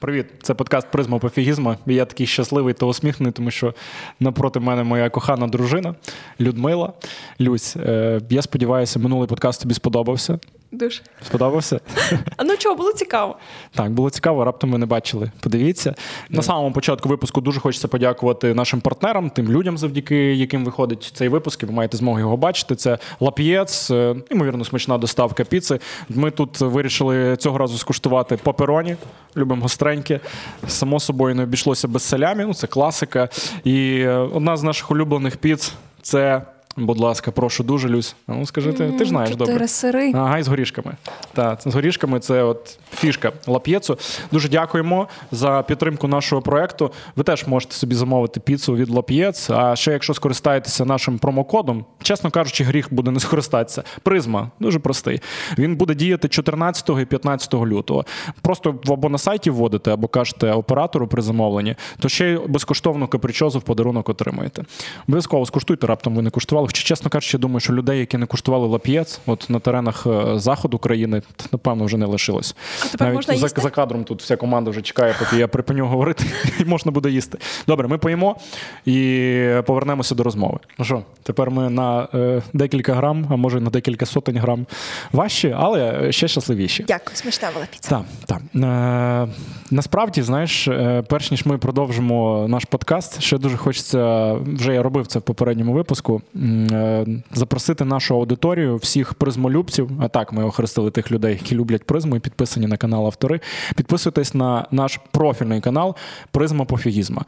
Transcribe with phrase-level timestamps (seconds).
[0.00, 1.76] Привіт, це подкаст Призма пофігізма.
[1.86, 3.74] І я такий щасливий та усміхнений, тому що
[4.20, 5.94] напроти мене моя кохана дружина
[6.40, 6.92] Людмила.
[7.40, 10.38] Люсь, е, я сподіваюся, минулий подкаст тобі сподобався.
[10.72, 11.00] Дуже.
[11.26, 11.80] Сподобався?
[12.36, 13.36] А ну чого, було цікаво.
[13.74, 15.30] Так, було цікаво, раптом ви не бачили.
[15.40, 15.94] Подивіться.
[16.28, 21.28] На самому початку випуску дуже хочеться подякувати нашим партнерам, тим людям, завдяки яким виходить цей
[21.28, 22.74] випуск, і ви маєте змогу його бачити.
[22.74, 25.80] Це Лап'єц, е, ймовірно, смачна доставка піци.
[26.08, 28.96] Ми тут вирішили цього разу скуштувати папероні.
[29.36, 30.20] Любимо гостреньке.
[30.66, 33.28] Само собою не обійшлося без салямі, ну це класика.
[33.64, 36.42] І е, одна з наших улюблених піц це.
[36.76, 38.14] Будь ласка, прошу дуже, Люсь.
[38.28, 39.68] Ну, скажи, ти, ти ж знаєш Чотири добре.
[39.68, 40.12] сири.
[40.14, 40.96] Ага, і з горішками.
[41.32, 43.98] Так, з горішками це от фішка лап'єцу.
[44.32, 46.92] Дуже дякуємо за підтримку нашого проекту.
[47.16, 49.50] Ви теж можете собі замовити піцу від Лап'єц.
[49.50, 53.82] А ще якщо скористаєтеся нашим промокодом, чесно кажучи, гріх буде не скористатися.
[54.02, 55.20] Призма дуже простий.
[55.58, 58.04] Він буде діяти 14 і 15 лютого.
[58.42, 63.58] Просто або на сайті вводите, або кажете оператору при замовленні, то ще й безкоштовну капричозу
[63.58, 64.64] в подарунок отримаєте.
[65.08, 66.59] Обов'язково скуштуйте, раптом ви не куштували.
[66.66, 70.38] Хоча, чесно кажучи, я думаю, що людей, які не куштували лап'єц, от на теренах е,
[70.38, 72.54] заходу країни, напевно, вже не лишилось.
[72.84, 73.60] А тепер можна за, їсти?
[73.60, 76.24] за кадром тут вся команда вже чекає, поки я припиню говорити,
[76.60, 77.38] і можна буде їсти.
[77.66, 78.36] Добре, ми поїмо
[78.86, 80.58] і повернемося до розмови.
[80.78, 84.66] Ну що, тепер ми на е, декілька грам, а може на декілька сотень грам
[85.12, 86.84] важчі, але ще щасливіші.
[86.88, 87.88] Дякую, смачна була піца.
[87.88, 88.62] Так, так.
[88.62, 89.28] Е,
[89.70, 95.06] насправді, знаєш, е, перш ніж ми продовжимо наш подкаст, ще дуже хочеться, вже я робив
[95.06, 96.22] це в попередньому випуску,
[97.32, 99.90] запросити нашу аудиторію, всіх призмолюбців.
[100.00, 103.40] А так, ми охрестили тих людей, які люблять призму і підписані на канал автори.
[103.76, 105.96] Підписуйтесь на наш профільний канал
[106.30, 107.24] Призма пофігізма.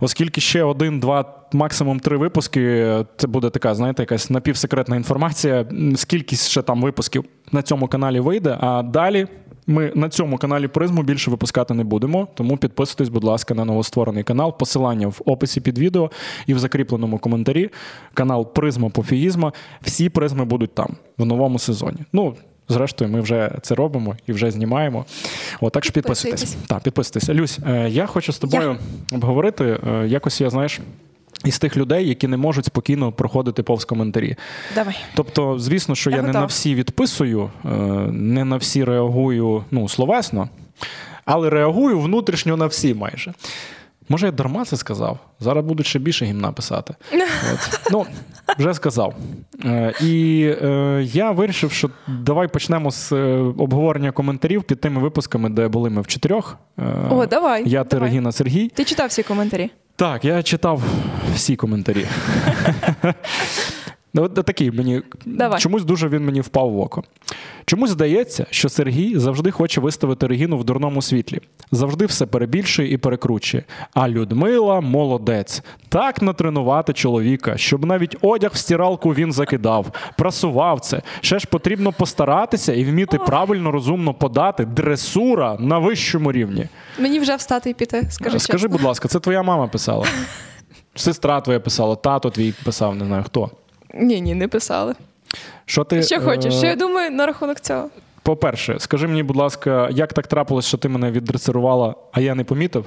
[0.00, 1.24] Оскільки ще один, два.
[1.52, 2.86] Максимум три випуски.
[3.16, 5.66] Це буде така, знаєте, якась напівсекретна інформація.
[5.96, 9.26] Скільки ще там випусків на цьому каналі вийде, а далі
[9.66, 12.28] ми на цьому каналі Призму більше випускати не будемо.
[12.34, 14.58] Тому підписуйтесь, будь ласка, на новостворений канал.
[14.58, 16.10] Посилання в описі під відео
[16.46, 17.70] і в закріпленому коментарі.
[18.14, 19.52] Канал Призма Пофігізма.
[19.82, 21.98] Всі призми будуть там в новому сезоні.
[22.12, 22.34] Ну.
[22.68, 25.04] Зрештою, ми вже це робимо і вже знімаємо.
[25.60, 26.40] От, так що підписуйтесь.
[26.40, 26.68] Підписуйтесь.
[26.68, 27.28] Так, підписуйтесь.
[27.28, 28.76] Люсь, е, я хочу з тобою
[29.12, 29.80] обговорити.
[29.88, 30.80] е, Якось я, знаєш,
[31.46, 34.36] із тих людей, які не можуть спокійно проходити повз коментарі.
[34.74, 34.96] Давай.
[35.14, 37.68] Тобто, звісно, що я, Я не на всі відписую, е,
[38.12, 40.48] не на всі реагую ну, словесно,
[41.24, 43.34] але реагую внутрішньо на всі майже.
[44.08, 45.18] Може, я дарма це сказав?
[45.40, 46.94] Зараз буду ще більше гімна писати.
[47.52, 47.80] От.
[47.90, 48.06] Ну,
[48.58, 49.14] вже сказав.
[49.64, 53.16] Е, і е, я вирішив, що давай почнемо з е,
[53.58, 56.58] обговорення коментарів під тими випусками, де були ми в чотирьох.
[56.78, 57.62] Е, О, давай.
[57.68, 58.08] Я, ти, давай.
[58.08, 58.68] Регіна, Сергій.
[58.68, 59.70] Ти читав всі коментарі?
[59.96, 60.82] Так, я читав
[61.34, 62.06] всі коментарі.
[64.16, 65.60] Ну, от такий мені Давай.
[65.60, 67.02] чомусь дуже він мені впав в око.
[67.66, 71.40] Чомусь здається, що Сергій завжди хоче виставити Регіну в дурному світлі,
[71.72, 73.64] завжди все перебільшує і перекручує.
[73.94, 75.62] А Людмила молодець.
[75.88, 81.02] Так натренувати чоловіка, щоб навіть одяг в стиралку він закидав, прасував це.
[81.20, 86.68] Ще ж потрібно постаратися і вміти правильно, розумно подати дресура на вищому рівні.
[86.98, 88.78] Мені вже встати і піти, скажи, Скажи, чесно.
[88.78, 90.06] будь ласка, це твоя мама писала?
[90.94, 93.50] Сестра твоя писала, тато твій писав, не знаю хто.
[94.00, 94.94] Ні, ні, не писали.
[95.64, 96.54] Що ти Що хочеш?
[96.54, 97.88] е, Що я думаю на рахунок цього?
[98.22, 102.44] По-перше, скажи мені, будь ласка, як так трапилось, що ти мене віддресирувала, а я не
[102.44, 102.84] помітив?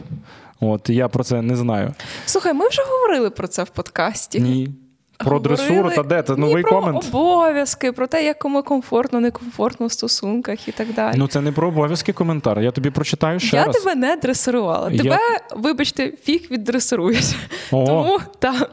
[0.59, 1.93] От я про це не знаю.
[2.25, 4.39] Слухай, ми вже говорили про це в подкасті.
[4.39, 4.69] Ні.
[5.17, 6.23] Про Говорили- дресуру та де?
[6.23, 7.05] Це Ні, новий про комент.
[7.13, 11.15] обов'язки, про те, як кому комфортно, некомфортно в стосунках і так далі.
[11.17, 12.59] Ну це не про обов'язки коментар.
[12.59, 13.77] Я тобі прочитаю ще я раз.
[13.77, 14.89] тебе не дресирувала.
[14.91, 15.17] Я- Тебе,
[15.55, 17.35] вибачте, фіг віддресируєш.
[17.69, 18.71] Тому так.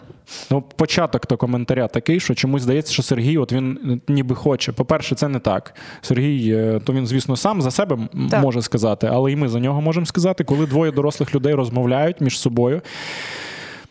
[0.51, 4.73] Ну, початок то коментаря такий, що чомусь здається, що Сергій, от він е, ніби хоче.
[4.73, 5.75] По-перше, це не так.
[6.03, 7.99] Сергій, е, то він, звісно, сам за себе
[8.31, 8.43] Так.
[8.43, 12.39] може сказати, але і ми за нього можемо сказати, коли двоє дорослих людей розмовляють між
[12.41, 12.83] собою.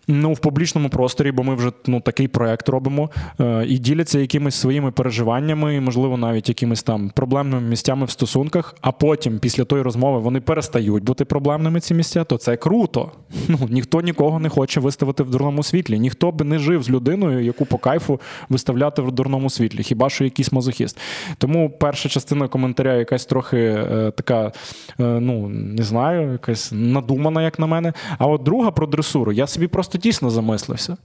[0.08, 4.56] Ну, в публічному просторі, бо ми вже ну, такий проект робимо, е, і діляться якимись
[4.56, 9.84] своїми переживаннями, і, можливо, навіть якимись там проблемними місцями в стосунках, а потім, після тої
[9.84, 13.12] розмови, вони перестають бути проблемними ці місця, то це круто.
[13.48, 16.00] Ну, ніхто нікого не хоче виставити в дурному світлі.
[16.00, 20.24] Ніхто би не жив з людиною, яку по кайфу виставляти в дурному світлі, хіба що
[20.24, 21.00] якийсь мазохіст.
[21.38, 24.52] Тому перша частина коментаря якась трохи е, така,
[25.00, 27.94] е, ну не знаю, якась надумана, як на мене.
[28.18, 30.98] А от друга про дресуру, я собі просто дійсно замислився.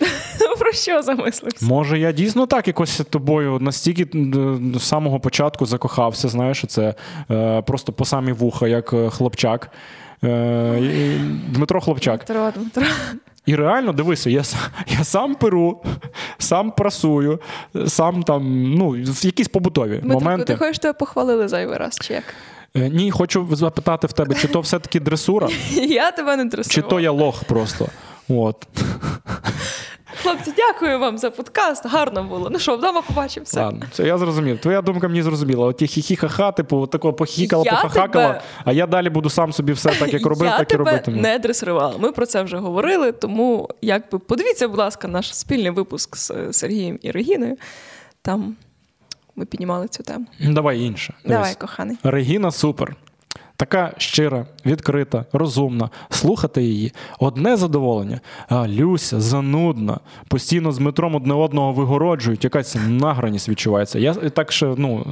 [0.58, 1.66] Про що замислився?
[1.66, 4.06] Може, я дійсно так якось тобою настільки
[4.74, 6.94] з самого початку закохався, знаєш, це
[7.30, 9.70] е, просто по самі вуха, як е, хлопчак.
[10.24, 11.18] Е,
[11.48, 12.24] Дмитро Хлопчак.
[12.26, 12.82] Дмитро, Дмитро.
[13.46, 14.42] І реально дивися, я,
[14.98, 15.82] я сам перу,
[16.38, 17.40] сам прасую,
[17.86, 20.44] сам там, ну, в якісь побутові Дмитро, моменти.
[20.44, 22.24] ти хочеш, тебе похвалили зайвий раз, чи як?
[22.76, 27.00] Е, Ні, хочу запитати в тебе, чи то все-таки дресура, Я тебе не чи то
[27.00, 27.88] я лох просто.
[28.28, 28.66] От.
[30.22, 31.86] Хлопці, дякую вам за подкаст.
[31.86, 32.50] Гарно було.
[32.50, 33.64] Ну що, вдома побачимося.
[33.64, 34.58] Ладно, це я зрозумів.
[34.60, 35.66] Твоя думка мені зрозуміла.
[35.66, 39.72] От ті хі-хі-ха-ха, типу, такого похікала, Я похахакала, тебе- а я далі буду сам собі
[39.72, 41.20] все так, як робив, я так і тебе робитиму.
[41.20, 41.94] не дресирувала.
[41.98, 43.12] Ми про це вже говорили.
[43.12, 47.56] Тому якби подивіться, будь ласка, наш спільний випуск з е, Сергієм і Регіною.
[48.22, 48.56] Там
[49.36, 50.26] ми піднімали цю тему.
[50.40, 51.14] Давай інше.
[51.24, 51.56] Давай, Дивись.
[51.56, 51.96] коханий.
[52.02, 52.96] Регіна супер.
[53.60, 55.90] Така щира, відкрита, розумна.
[56.10, 58.20] Слухати її одне задоволення.
[58.48, 60.00] А Люся занудна.
[60.28, 62.44] Постійно з метром одне одного вигороджують.
[62.44, 63.98] Якась награність відчувається.
[63.98, 65.06] Я так ще ну,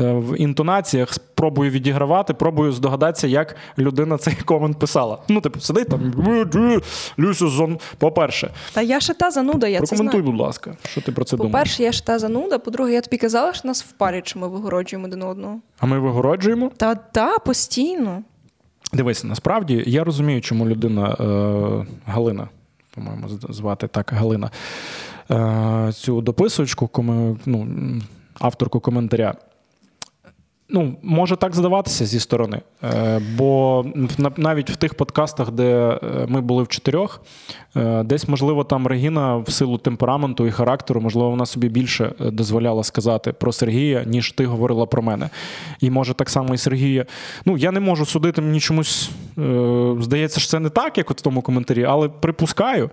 [0.00, 5.18] е, в інтонаціях спробую відігравати, пробую здогадатися, як людина цей комент писала.
[5.28, 6.12] Ну, типу, сидить там.
[7.18, 7.78] Люся зон.
[7.98, 10.32] По-перше, Та я ще та зануда, я це прокоментуй, знаю.
[10.32, 11.52] будь ласка, що ти про це думаєш.
[11.52, 12.58] По-перше, я ще та зануда.
[12.58, 15.58] По-друге, я тобі казала, що нас впарять, що ми вигороджуємо один одного.
[15.78, 16.70] А ми вигороджуємо.
[16.76, 17.83] Та та постійно.
[18.92, 22.48] Дивись, насправді я розумію, чому людина е, Галина,
[22.94, 24.50] по-моєму, звати так Галина,
[25.30, 27.66] е, цю дописочку, коми, ну,
[28.34, 29.34] авторку коментаря.
[30.68, 32.60] Ну, може так здаватися зі сторони.
[32.84, 33.84] Е, бо
[34.36, 37.20] навіть в тих подкастах, де е, ми були в чотирьох,
[37.76, 42.84] е, десь, можливо, там Регіна в силу темпераменту і характеру, можливо, вона собі більше дозволяла
[42.84, 45.30] сказати про Сергія, ніж ти говорила про мене.
[45.80, 47.06] І може так само і Сергія.
[47.44, 49.10] Ну, я не можу судити, мені чомусь
[49.98, 52.90] здається, що це не так, як от в тому коментарі, але припускаю,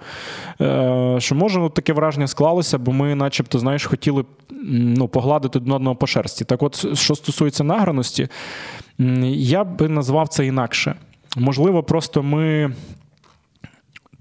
[1.17, 4.25] що може от таке враження склалося, бо ми, начебто, знаєш, хотіли
[4.71, 6.45] ну, погладити одного по шерсті.
[6.45, 8.28] Так от, що стосується награності,
[9.34, 10.96] я би назвав це інакше.
[11.38, 12.74] Можливо, просто ми.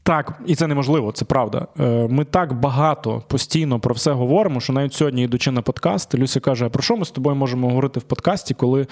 [0.02, 1.66] Так, і це неможливо, це правда.
[1.80, 6.40] Е, Ми так багато постійно про все говоримо, що навіть сьогодні, йдучи на подкаст, Люся
[6.40, 8.86] каже: про що ми з тобою можемо говорити в подкасті, коли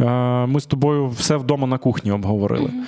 [0.00, 0.04] е,
[0.46, 2.70] ми з тобою все вдома на кухні обговорили.
[2.74, 2.86] Е,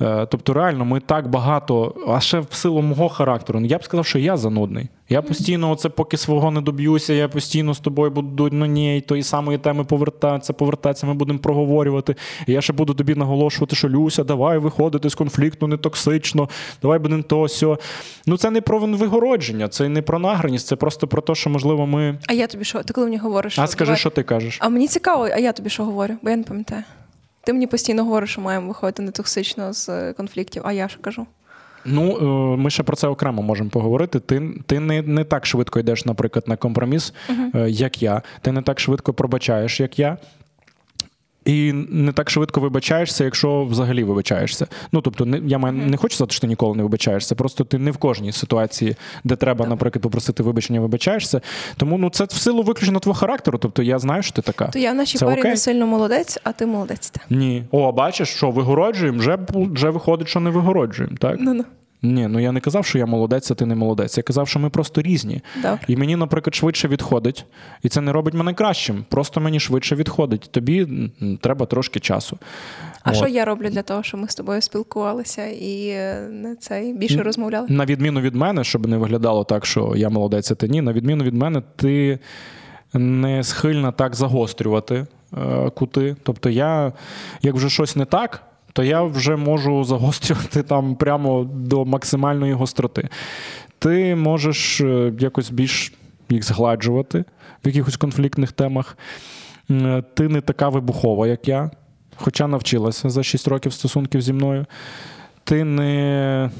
[0.00, 4.06] Тобто, реально, ми так багато, а ще в силу мого характеру, ну, я б сказав,
[4.06, 4.88] що я занудний.
[5.08, 9.22] Я постійно, оце поки свого не доб'юся, я постійно з тобою буду ну ні, тої
[9.22, 12.14] самої теми повертатися, повертатися, ми будемо проговорювати.
[12.46, 16.48] І я ще буду тобі наголошувати, що Люся, давай виходити з конфлікту не токсично,
[16.82, 17.78] давай будемо то сьо.
[18.26, 21.86] Ну це не про вигородження, це не про награність, це просто про те, що можливо
[21.86, 22.18] ми.
[22.26, 22.82] А я тобі що?
[22.82, 23.58] Ти коли мені говориш?
[23.58, 24.58] А що скажи, давай- що ти кажеш?
[24.60, 26.82] А мені цікаво, а я тобі що говорю, бо я не пам'ятаю.
[27.44, 31.00] Ти мені постійно говориш, що маємо виходити не токсично з е, конфліктів, а я що
[31.00, 31.26] кажу?
[31.84, 34.20] Ну, е, ми ще про це окремо можемо поговорити.
[34.20, 37.14] Ти, ти не, не так швидко йдеш, наприклад, на компроміс,
[37.54, 38.22] е, як я.
[38.40, 40.16] Ти не так швидко пробачаєш, як я.
[41.50, 44.66] І не так швидко вибачаєшся, якщо взагалі вибачаєшся.
[44.92, 47.34] Ну тобто, не я маю, не хочу сказати, що ти ніколи не вибачаєшся.
[47.34, 51.40] Просто ти не в кожній ситуації, де треба, наприклад, попросити вибачення, вибачаєшся.
[51.76, 53.58] Тому ну це в силу виключно твого характеру.
[53.58, 54.66] Тобто я знаю, що ти така.
[54.66, 55.50] То я в нашій Це парі окей?
[55.50, 57.12] не сильно молодець, а ти молодець.
[57.30, 57.64] Ні.
[57.70, 61.16] О, бачиш, що вигороджуємо, вже, вже виходить, що не вигороджуємо.
[61.20, 61.36] Так?
[61.40, 61.64] Ну ну.
[62.02, 64.16] Ні, ну я не казав, що я молодець, а ти не молодець.
[64.16, 65.40] Я казав, що ми просто різні.
[65.56, 65.80] Добре.
[65.88, 67.44] І мені, наприклад, швидше відходить,
[67.82, 69.04] і це не робить мене кращим.
[69.08, 70.48] Просто мені швидше відходить.
[70.50, 70.88] Тобі
[71.40, 72.38] треба трошки часу.
[73.02, 73.16] А От.
[73.16, 77.22] що я роблю для того, щоб ми з тобою спілкувалися і е, не цей більше
[77.22, 77.66] розмовляли?
[77.70, 80.82] На відміну від мене, щоб не виглядало так, що я молодець, а ти ні.
[80.82, 82.18] На відміну від мене, ти
[82.94, 85.06] не схильна так загострювати
[85.38, 86.16] е, кути.
[86.22, 86.92] Тобто, я,
[87.42, 93.08] як вже щось не так, то я вже можу загострювати там прямо до максимальної гостроти.
[93.78, 95.92] Ти можеш е, якось більш
[96.28, 97.24] їх згладжувати
[97.64, 98.98] в якихось конфліктних темах.
[100.14, 101.70] Ти не така вибухова, як я,
[102.16, 104.66] хоча навчилася за 6 років стосунків зі мною.
[105.44, 106.50] Ти не.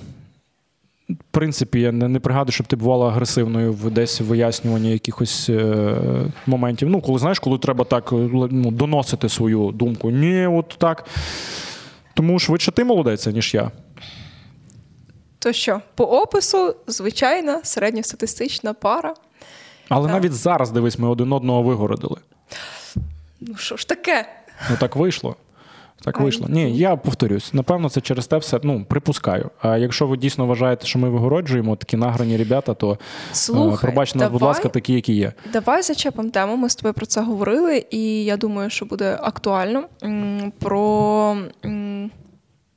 [1.09, 5.95] В принципі, я не, не пригадую, щоб ти бувала агресивною в десь вияснюванні якихось е,
[6.47, 6.89] моментів.
[6.89, 8.17] Ну, коли знаєш, коли треба так е,
[8.51, 10.11] ну, доносити свою думку.
[10.11, 11.07] Ні, от так.
[12.21, 13.71] Тому швидше ти молодець, ніж я.
[15.39, 19.15] То що, по опису, звичайна середньостатистична пара.
[19.89, 20.15] Але Так.
[20.15, 22.17] навіть зараз, дивись, ми один одного вигородили.
[23.41, 24.29] Ну що ж таке?
[24.71, 25.37] Ну так вийшло.
[26.05, 26.47] Так вийшло.
[26.51, 27.55] Ні, я повторюсь.
[27.55, 28.61] Напевно, це через те все.
[28.63, 29.51] Ну, припускаю.
[29.61, 32.97] А якщо ви дійсно вважаєте, що ми вигороджуємо такі награні ребята, то е,
[33.33, 35.33] Слухай, пробачте нас, будь ласка, такі, які є.
[35.53, 36.57] Давай зачепимо тему.
[36.57, 39.85] Ми з тобою про це говорили, і я думаю, що буде актуально
[40.59, 41.37] про,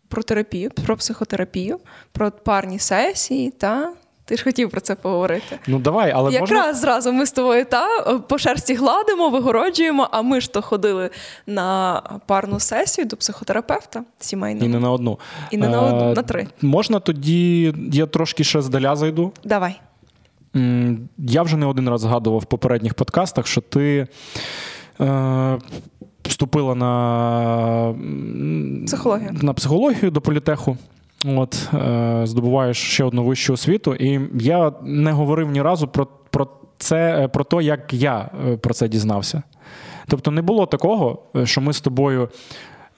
[0.08, 1.80] про терапію, про психотерапію,
[2.12, 3.52] про парні сесії.
[3.52, 3.94] Та
[4.26, 5.60] ти ж хотів про це поговорити.
[5.68, 6.74] Ну давай, але Якраз можна.
[6.74, 7.88] зразу ми з тобою та
[8.20, 10.08] по шерсті гладимо, вигороджуємо.
[10.12, 11.10] А ми ж то ходили
[11.48, 14.66] на парну сесію до психотерапевта сімейного.
[14.66, 15.20] І не на одну.
[15.52, 16.48] І не на одну, Е, на три.
[16.62, 19.32] Можна тоді, я трошки ще здаля зайду.
[19.44, 19.82] Давай.
[21.18, 24.08] Я вже не один раз згадував в попередніх подкастах, що ти
[25.02, 25.58] е,
[26.24, 27.96] вступила на
[28.86, 30.78] психологію на психологію до політеху.
[31.26, 36.48] От, е, здобуваєш ще одну вищу освіту, і я не говорив ні разу про про
[36.78, 38.30] це, про те, як я
[38.62, 39.44] про це дізнався.
[40.08, 42.30] Тобто не було такого, що ми з тобою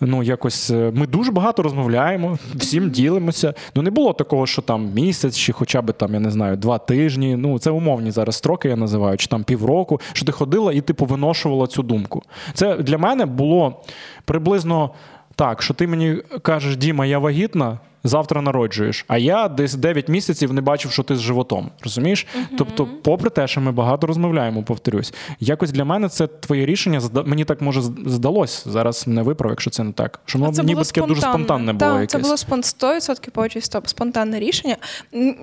[0.01, 3.53] ну якось е, ми дуже багато розмовляємо, всім ділимося.
[3.75, 6.77] Ну не було такого, що там місяць, чи хоча б там, я не знаю, два
[6.77, 7.35] тижні.
[7.35, 11.05] Ну це умовні зараз строки, я називаю, чи там півроку, що ти ходила і типу
[11.05, 12.23] виношувала цю думку.
[12.53, 13.81] Це для мене було
[14.25, 14.89] приблизно
[15.35, 19.05] так, що ти мені кажеш, Діма, я вагітна завтра народжуєш.
[19.07, 21.71] А я десь 9 місяців не бачив, що ти з животом.
[21.83, 22.27] Розумієш?
[22.37, 27.01] uh Тобто, попри те, що ми багато розмовляємо, повторюсь, якось для мене це твоє рішення
[27.25, 28.63] мені так може здалось.
[28.67, 30.19] Зараз не виправ, якщо це не так.
[30.25, 31.99] Що воно ніби таке дуже спонтанне було.
[31.99, 34.77] Так, Це було 100% повністю стоп, спонтанне рішення.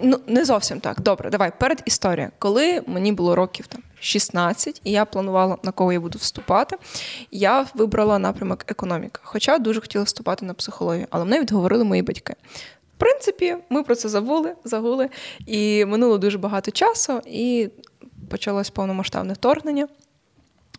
[0.03, 1.01] Ну не зовсім так.
[1.01, 2.31] Добре, давай перед історією.
[2.39, 6.77] Коли мені було років там 16, і я планувала, на кого я буду вступати.
[7.31, 9.21] Я вибрала напрямок економіка.
[9.25, 12.35] Хоча дуже хотіла вступати на психологію, але мене відговорили мої батьки.
[12.97, 15.09] В принципі, ми про це забули, загули,
[15.47, 17.71] і минуло дуже багато часу, і
[18.31, 19.89] почалось повномасштабне вторгнення.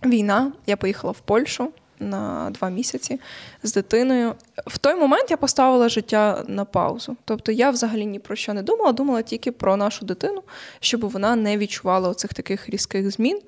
[0.05, 0.51] Війна.
[0.67, 3.19] Я поїхала в Польщу на два місяці
[3.63, 4.35] з дитиною.
[4.67, 7.17] В той момент я поставила життя на паузу.
[7.25, 10.43] Тобто я взагалі ні про що не думала, думала тільки про нашу дитину,
[10.79, 13.39] щоб вона не відчувала оцих таких різких змін.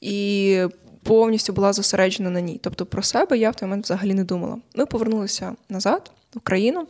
[0.00, 0.60] І
[1.02, 2.60] повністю була зосереджена на ній.
[2.62, 4.58] Тобто про себе я в той момент взагалі не думала.
[4.74, 6.86] Ми повернулися назад в Україну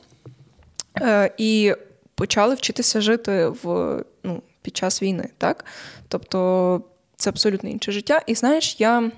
[1.00, 1.74] е, і
[2.14, 5.28] почали вчитися жити в, ну, під час війни.
[5.38, 5.64] так?
[6.08, 6.82] Тобто
[7.16, 8.22] це абсолютно інше життя.
[8.26, 9.10] І знаєш, я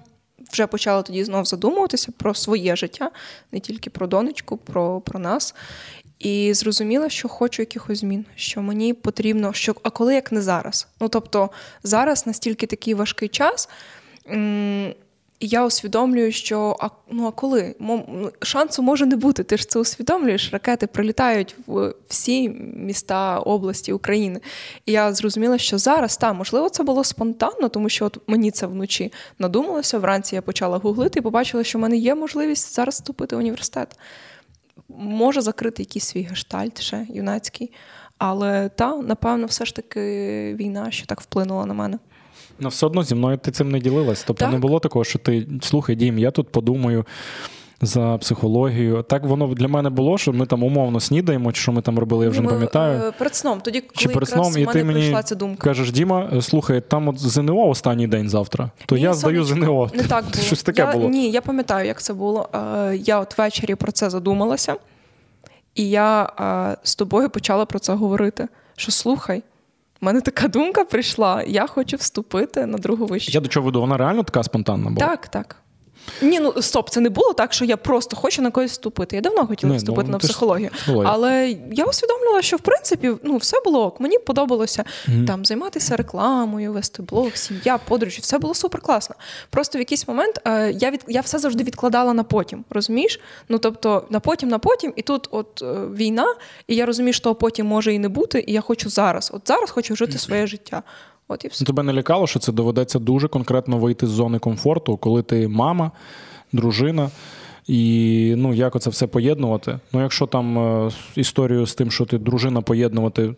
[0.53, 3.11] вже почала тоді знов задумуватися про своє життя,
[3.53, 5.55] не тільки про донечку, про, про нас.
[6.19, 10.89] І зрозуміла, що хочу якихось змін, що мені потрібно, що а коли як не зараз.
[11.01, 11.51] Ну тобто
[11.83, 13.69] зараз настільки такий важкий час.
[15.41, 19.45] І я усвідомлюю, що а ну а коли ну, шансу може не бути.
[19.45, 24.41] Ти ж це усвідомлюєш, ракети прилітають в всі міста області України.
[24.87, 28.67] І я зрозуміла, що зараз та можливо це було спонтанно, тому що от мені це
[28.67, 29.99] вночі надумалося.
[29.99, 33.99] Вранці я почала гуглити і побачила, що в мене є можливість зараз вступити в університет.
[34.89, 37.73] Може закрити якийсь свій гештальт ще юнацький,
[38.19, 40.01] але та напевно, все ж таки
[40.55, 41.99] війна ще так вплинула на мене.
[42.61, 44.25] Ну, все одно зі мною ти цим не ділилась.
[44.27, 44.53] Тобто так.
[44.53, 47.05] не було такого, що ти слухай, Дім, я тут подумаю.
[47.83, 49.03] За психологію.
[49.03, 52.25] Так воно для мене було, що ми там умовно снідаємо, чи що ми там робили,
[52.25, 53.03] я вже не пам'ятаю.
[53.03, 55.65] Е, перед сном, тоді, коли чи перед сном, і ти мені ця думка.
[55.65, 59.91] кажеш, Діма, слухай, там от ЗНО останній день завтра, то ні, я здаю ЗНО.
[59.95, 60.45] Не так було.
[60.45, 61.09] Щось таке я, було.
[61.09, 62.49] Ні, я пам'ятаю, як це було.
[62.55, 64.77] Е, я от ввечері про це задумалася,
[65.75, 68.49] і я е, з тобою почала про це говорити.
[68.77, 69.43] Що слухай,
[70.03, 71.43] у мене така думка прийшла.
[71.47, 73.31] Я хочу вступити на другу вищу.
[73.33, 73.81] Я до чого веду?
[73.81, 75.07] Вона реально така спонтанна була?
[75.07, 75.57] Так, так.
[76.23, 79.17] Ні, ну стоп, це не було так, що я просто хочу на когось вступити.
[79.17, 80.71] Я давно хотіла не, вступити ну, на психологію.
[81.05, 84.01] Але я усвідомлювала, що в принципі ну, все було ок.
[84.01, 85.27] Мені подобалося mm-hmm.
[85.27, 88.21] там займатися рекламою, вести блог, сім'я, подорожі.
[88.21, 89.17] Все було супер класно.
[89.51, 92.65] Просто в якийсь момент е, я від я все завжди відкладала на потім.
[92.71, 93.21] Розумієш?
[93.49, 96.35] Ну тобто на потім, на потім, і тут от е, війна,
[96.67, 99.31] і я розумію, що потім може і не бути, і я хочу зараз.
[99.35, 100.83] От зараз хочу жити своє життя.
[101.31, 101.65] От і все.
[101.65, 105.91] Тебе не лякало, що це доведеться дуже конкретно вийти з зони комфорту, коли ти мама,
[106.53, 107.11] дружина.
[107.67, 109.79] І ну, як оце все поєднувати?
[109.93, 113.35] Ну, якщо там е, історію з тим, що ти дружина поєднувати,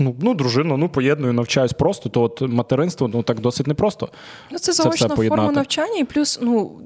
[0.00, 4.08] ну, ну дружина, ну поєдную, навчаюсь просто, то от материнство ну так досить непросто.
[4.50, 6.80] Ну, це заочна форма навчання, і плюс, ну,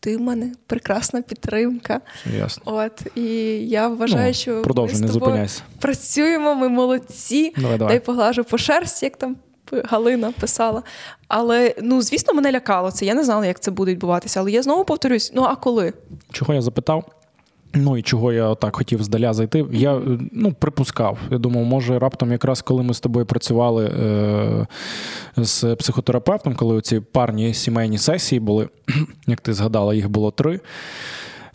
[0.00, 2.00] ти в мене прекрасна підтримка.
[2.38, 2.62] Ясно.
[2.66, 3.22] От і
[3.68, 5.62] я вважаю, ну, що продовжуй, не зупиняйся.
[5.80, 7.52] Працюємо, ми молодці.
[7.56, 7.94] Давай, давай.
[7.94, 9.36] Дай поглажу по шерсті, як там.
[9.84, 10.82] Галина писала.
[11.28, 13.06] Але ну, звісно, мене лякало це.
[13.06, 14.40] Я не знала, як це буде відбуватися.
[14.40, 15.92] Але я знову повторюсь: ну а коли?
[16.32, 17.04] Чого я запитав?
[17.74, 19.66] Ну і чого я так хотів здаля зайти.
[19.72, 20.00] Я
[20.32, 21.18] ну, припускав.
[21.30, 24.66] Я думав, може раптом, якраз коли ми з тобою працювали е-
[25.36, 28.68] з психотерапевтом, коли ці парні сімейні сесії були,
[29.26, 30.60] як ти згадала, їх було три.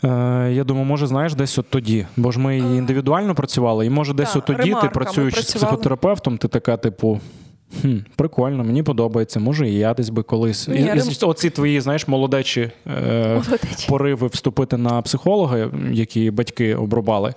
[0.04, 4.14] Е, я думаю, може, знаєш, десь от тоді, бо ж ми індивідуально працювали, і може
[4.14, 7.20] десь от тоді ти працюючи з психотерапевтом, ти така, типу,
[7.82, 9.40] Хм, Прикольно, мені подобається.
[9.40, 10.68] Може, і я десь би колись.
[10.68, 13.42] Ні, і, і, Оці твої, знаєш, молодечі е,
[13.88, 17.34] пориви вступити на психолога, які батьки обрубали.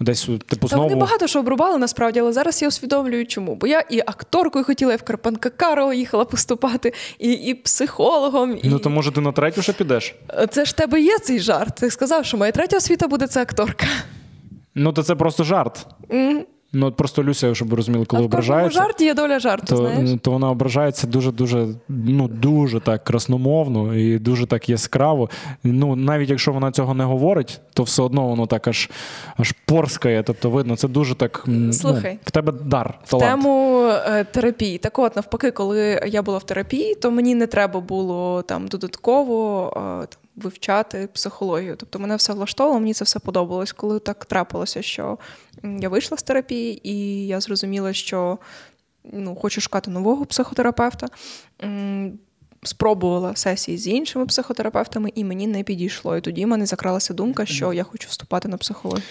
[0.00, 0.84] Десь, типу, знову...
[0.84, 3.54] Та вони багато що обрубали насправді, але зараз я усвідомлюю, чому.
[3.54, 8.58] Бо я і акторкою хотіла, і в Карпанка Карова їхала поступати, і і психологом.
[8.62, 8.68] І...
[8.68, 10.14] Ну, то може ти на третю ще підеш?
[10.50, 11.74] Це ж тебе є цей жарт.
[11.74, 13.86] Ти сказав, що моя третя освіта буде це акторка.
[14.74, 15.86] Ну, то це просто жарт.
[16.08, 16.40] Mm.
[16.72, 18.82] Ну, от просто Люся, щоб ви розуміли, коли а в ображається.
[18.82, 20.10] жарті є доля жарту, то, знаєш?
[20.22, 25.30] то вона ображається дуже-дуже ну, дуже так красномовно і дуже так яскраво.
[25.64, 28.90] Ну, навіть якщо вона цього не говорить, то все одно воно так аж
[29.36, 30.22] аж порскає.
[30.22, 31.44] Тобто, видно, це дуже так.
[31.72, 32.94] Слухай, ну, в тебе дар.
[33.04, 34.78] В тему е, терапії.
[34.78, 39.72] Так от, навпаки, коли я була в терапії, то мені не треба було там додатково
[39.76, 41.76] е, там, вивчати психологію.
[41.76, 43.72] Тобто мене все влаштовувало, мені це все подобалось.
[43.72, 45.18] Коли так трапилося, що
[45.62, 48.38] я вийшла з терапії, і я зрозуміла, що
[49.12, 51.08] ну, хочу шукати нового психотерапевта.
[52.62, 56.16] Спробувала сесії з іншими психотерапевтами, і мені не підійшло.
[56.16, 59.02] І тоді в мене закралася думка, що я хочу вступати на психологію.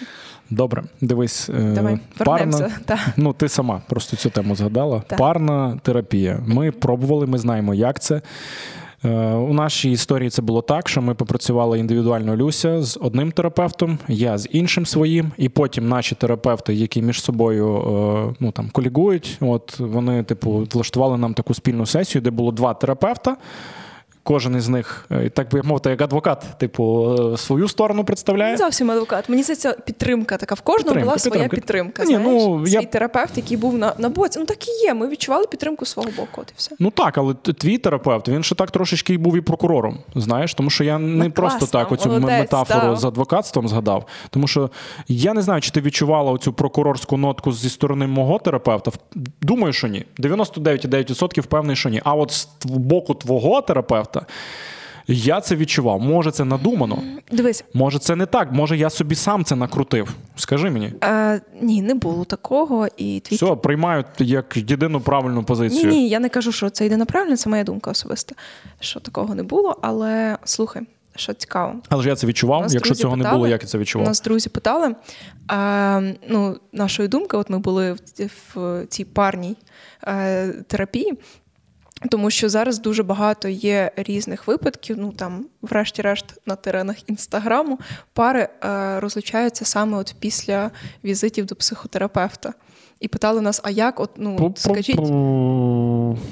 [0.50, 2.70] Добре, дивись, е, Давай, парна,
[3.16, 5.02] ну ти сама просто цю тему згадала.
[5.06, 5.18] Так.
[5.18, 6.42] Парна терапія.
[6.46, 8.22] Ми пробували, ми знаємо, як це.
[9.04, 13.98] Е, у нашій історії це було так, що ми попрацювали індивідуально Люся з одним терапевтом,
[14.08, 19.38] я з іншим своїм, і потім наші терапевти, які між собою е, ну там колігують,
[19.40, 23.36] от вони, типу, влаштували нам таку спільну сесію, де було два терапевта
[24.26, 28.52] кожен із них, е, так би мовити, як адвокат, типу, е, свою сторону представляє.
[28.52, 29.28] Не зовсім адвокат.
[29.28, 30.54] Мені здається, підтримка така.
[30.54, 32.04] В кожного підтримка, була своя підтримка.
[32.04, 32.42] Ні, знаєш?
[32.46, 32.82] Ну, Свій я...
[32.82, 34.38] терапевт, який був на на боці.
[34.38, 34.94] Ну так і є.
[34.94, 36.40] Ми відчували підтримку свого боку.
[36.40, 36.76] От і все.
[36.78, 39.98] Ну так, але твій терапевт, він ще так трошечки і був і прокурором.
[40.14, 42.96] Знаєш, тому що я не ну, просто класно, так оцю молодець, метафору да.
[42.96, 44.06] з адвокатством згадав.
[44.30, 44.70] Тому що
[45.08, 48.90] я не знаю, чи ти відчувала оцю прокурорську нотку зі сторони мого терапевта.
[49.42, 50.04] Думаю, що ні.
[50.18, 52.00] 99,9% впевнений, що ні.
[52.04, 54.26] А от з боку твого терапевта терапевта.
[55.08, 56.00] Я це відчував.
[56.00, 57.02] Може, це надумано.
[57.32, 58.52] Дивись, може, це не так.
[58.52, 60.14] Може, я собі сам це накрутив.
[60.36, 60.92] Скажи мені.
[61.00, 62.88] А, Ні, не було такого.
[62.96, 63.36] І твій...
[63.36, 65.90] Все, приймаю як єдину правильну позицію.
[65.90, 68.34] Ні, ні, я не кажу, що це єдина правильна, це моя думка особиста.
[68.80, 70.82] Що такого не було, але слухай.
[71.18, 72.62] Що цікаво, але ж я це відчував.
[72.62, 74.08] Нас Якщо цього питали, не було, як я це відчував?
[74.08, 74.94] Нас друзі питали.
[75.48, 77.98] А, ну, Нашої думки, от ми були в,
[78.54, 79.56] в цій парній
[80.06, 81.14] е, терапії,
[82.10, 84.96] тому що зараз дуже багато є різних випадків.
[84.98, 87.78] Ну там, врешті-решт, на теренах інстаграму
[88.12, 90.70] пари е, розлучаються саме от після
[91.04, 92.54] візитів до психотерапевта.
[93.00, 94.00] І питали нас, а як?
[94.00, 95.00] От, ну, скажіть.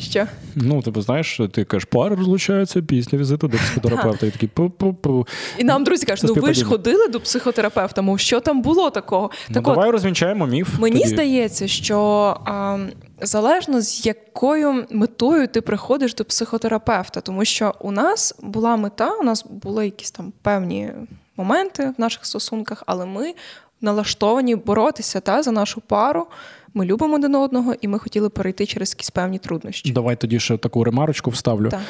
[0.00, 0.26] Що?
[0.54, 4.26] Ну, ти знаєш, ти кажеш, пари розлучаються після візиту до психотерапевта.
[4.26, 5.26] І такі пу-пу-пу.
[5.58, 9.30] І нам друзі кажуть, ну ви ж ходили до психотерапевта, мов що там було такого?
[9.48, 10.78] Ну, так Давай от, розвінчаємо міф.
[10.78, 11.08] Мені тоді.
[11.08, 11.96] здається, що
[12.44, 12.78] а,
[13.20, 19.22] залежно з якою метою ти приходиш до психотерапевта, тому що у нас була мета, у
[19.22, 20.90] нас були якісь там певні
[21.36, 23.34] моменти в наших стосунках, але ми
[23.80, 26.26] налаштовані боротися та за нашу пару.
[26.74, 29.92] Ми любимо один одного, і ми хотіли перейти через якісь певні труднощі.
[29.92, 31.68] Давай тоді ще таку ремарочку вставлю.
[31.68, 31.80] Так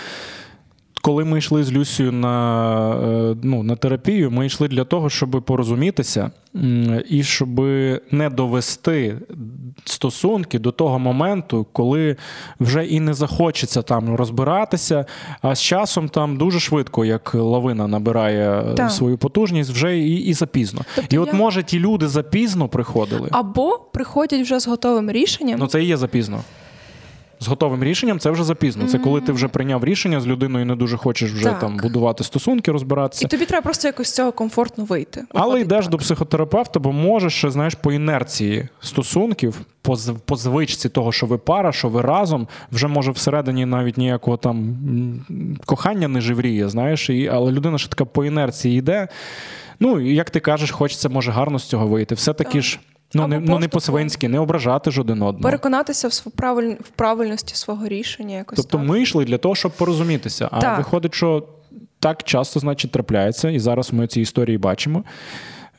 [1.04, 5.42] коли ми йшли з Люсією на е, ну, на терапію, ми йшли для того, щоб
[5.46, 6.30] порозумітися
[7.08, 7.60] і щоб
[8.10, 9.16] не довести
[9.84, 12.16] стосунки до того моменту, коли
[12.60, 15.04] вже і не захочеться там розбиратися.
[15.42, 18.90] А з часом там дуже швидко, як лавина набирає е, так.
[18.90, 20.80] свою потужність, вже і і запізно.
[20.94, 21.34] Тобто і от я...
[21.34, 25.58] може ті люди запізно приходили або приходять вже з готовим рішенням.
[25.58, 26.40] Ну це і є запізно
[27.44, 28.86] з готовим рішенням це вже запізно.
[28.86, 31.58] Це коли ти вже прийняв рішення з людиною, не дуже хочеш вже так.
[31.58, 33.24] там будувати стосунки, розбиратися.
[33.24, 35.24] І тобі треба просто якось з цього комфортно вийти.
[35.34, 35.90] Але йдеш так.
[35.90, 41.38] до психотерапевта, бо можеш ще знаєш по інерції стосунків, по по звичці того, що ви
[41.38, 44.76] пара, що ви разом, вже може всередині навіть ніякого там
[45.66, 49.08] кохання не живріє, знаєш, і, але людина ще така по інерції йде.
[49.80, 52.14] Ну, як ти кажеш, хочеться може гарно з цього вийти.
[52.14, 52.78] Все таки ж.
[53.14, 55.42] Ну не ну не по-свинськи, не ображати ж один одного.
[55.42, 56.74] Переконатися в правиль...
[56.80, 58.36] в правильності свого рішення.
[58.36, 58.86] якось Тобто так.
[58.86, 60.48] ми йшли для того, щоб порозумітися.
[60.52, 60.78] А так.
[60.78, 61.48] виходить, що
[62.00, 65.04] так часто, значить, трапляється, і зараз ми ці історії бачимо.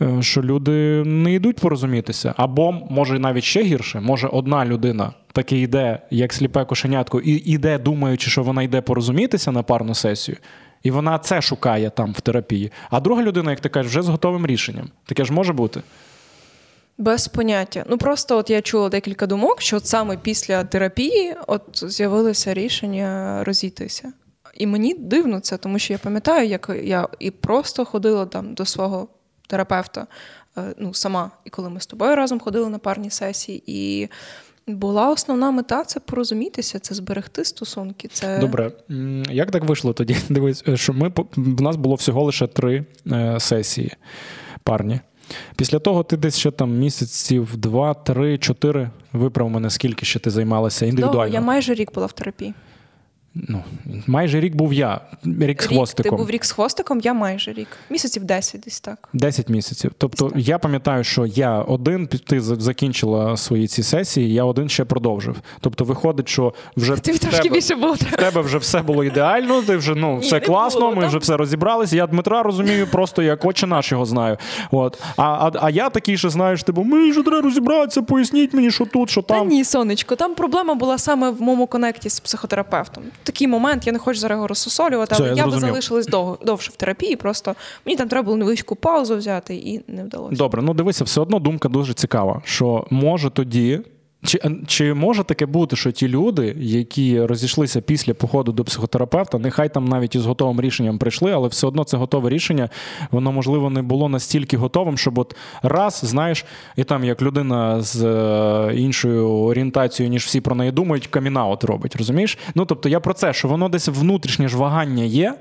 [0.01, 5.59] Е, що люди не йдуть порозумітися, або може навіть ще гірше, може одна людина таки
[5.59, 10.37] йде, як сліпе кошенятко, і йде, думаючи, що вона йде порозумітися на парну сесію,
[10.83, 12.71] і вона це шукає там в терапії.
[12.89, 14.89] А друга людина, як ти кажеш, вже з готовим рішенням.
[15.05, 15.81] Таке ж може бути.
[16.97, 17.85] Без поняття.
[17.89, 23.43] Ну просто от я чула декілька думок, що от саме після терапії от з'явилося рішення
[23.43, 24.13] розійтися.
[24.53, 28.65] І мені дивно це, тому що я пам'ятаю, як я і просто ходила там до
[28.65, 29.07] свого
[29.47, 30.07] терапевта
[30.57, 34.09] е, ну, сама, і коли ми з тобою разом ходили на парні сесії, і
[34.67, 38.07] була основна мета це порозумітися, це зберегти стосунки.
[38.07, 38.71] Це добре.
[39.31, 40.17] Як так вийшло тоді?
[40.29, 43.93] Дивись, що ми в нас було всього лише три е, сесії
[44.63, 44.99] парні.
[45.55, 48.89] Після того ти десь ще там місяців два, три, чотири.
[49.13, 51.33] Виправ мене, скільки ще ти займалася індивідуально.
[51.33, 52.53] Я майже рік була в терапії.
[53.35, 53.63] Ну,
[54.07, 56.11] майже рік був я, рік з хвостиком.
[56.11, 57.67] Ти був рік з хвостиком, я майже рік.
[57.89, 59.09] Місяців 10 десь так.
[59.13, 59.91] 10 місяців.
[59.97, 65.35] Тобто я пам'ятаю, що я один, ти закінчила свої ці сесії, я один ще продовжив.
[65.61, 67.93] Тобто, виходить, що вже Тобі трошки тебе, більше було.
[67.93, 71.09] В тебе вже все було ідеально, ти вже ну, все Ні, класно, було, ми там...
[71.09, 71.95] вже все розібралися.
[71.95, 74.37] Я Дмитра розумію, просто як очі наш його знаю.
[74.71, 75.01] От.
[75.17, 78.85] А а, а я такий, що знаєш, типу, ми вже треба розібратися, поясніть мені, що
[78.85, 79.39] тут, що там.
[79.39, 83.93] Та ні, сонечко, там проблема була саме в моєму конекті з психотерапевтом такий момент, я
[83.93, 87.15] не хочу зараз його розсосолювати, але я, я би залишилась дов, довше в терапії.
[87.15, 90.35] Просто мені там треба було невеличку паузу взяти і не вдалося.
[90.35, 92.41] Добре, ну дивися, все одно думка дуже цікава.
[92.45, 93.81] Що може тоді
[94.25, 99.69] чи чи може таке бути, що ті люди, які розійшлися після походу до психотерапевта, нехай
[99.69, 102.69] там навіть із готовим рішенням прийшли, але все одно це готове рішення,
[103.11, 108.03] воно можливо не було настільки готовим, щоб от раз, знаєш, і там як людина з
[108.03, 111.95] е, іншою орієнтацією, ніж всі про неї думають, камінаут робить.
[111.95, 112.37] Розумієш?
[112.55, 115.35] Ну тобто я про це, що воно десь внутрішнє ж вагання є,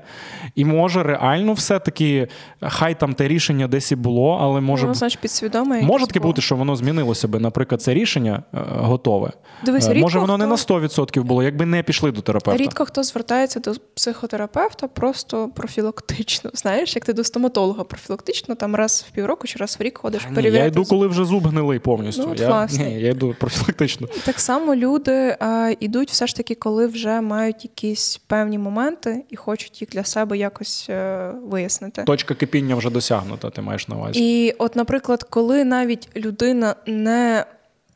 [0.55, 2.27] і може реально все-таки,
[2.61, 5.81] хай там те рішення десь і було, але може ну, значить, підсвідоме.
[5.81, 8.43] Може таке бути, що воно змінилося би, наприклад, це рішення.
[8.77, 9.31] Готове.
[9.63, 10.37] Дивись, е, рідко Може, воно хто...
[10.37, 12.63] не на 100% було, якби не пішли до терапевта.
[12.63, 16.51] Рідко хто звертається до психотерапевта просто профілактично.
[16.53, 20.23] Знаєш, як ти до стоматолога профілактично, там раз в півроку чи раз в рік ходиш
[20.23, 20.57] перевіряти.
[20.57, 22.23] Я йду, коли вже зуб гнилий повністю.
[22.27, 24.07] Ну, я, ні, я йду профілактично.
[24.25, 29.35] Так само люди а, йдуть все ж таки, коли вже мають якісь певні моменти і
[29.35, 32.03] хочуть їх для себе якось а, е, вияснити.
[32.03, 34.45] Точка кипіння вже досягнута, ти маєш на увазі.
[34.45, 37.45] І, от, наприклад, коли навіть людина не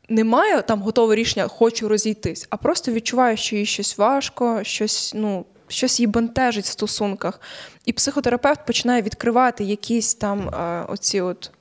[0.09, 5.45] немає там готове рішення, хочу розійтись, а просто відчуваю, що їй щось важко, щось, ну.
[5.71, 7.41] Щось її бентежить в стосунках,
[7.85, 11.51] і психотерапевт починає відкривати якісь там а, оці от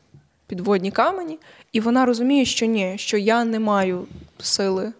[0.46, 1.38] підводні камені,
[1.72, 4.06] і вона розуміє, що ні, що я не маю
[4.38, 4.92] сили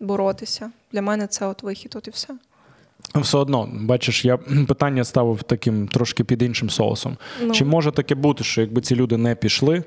[0.00, 0.70] боротися.
[0.92, 2.34] Для мене це от вихід, от і все.
[3.14, 4.36] Все одно, бачиш, я
[4.68, 7.16] питання ставив таким трошки під іншим соусом.
[7.42, 7.52] Ну.
[7.52, 9.84] Чи може таке бути, що якби ці люди не пішли,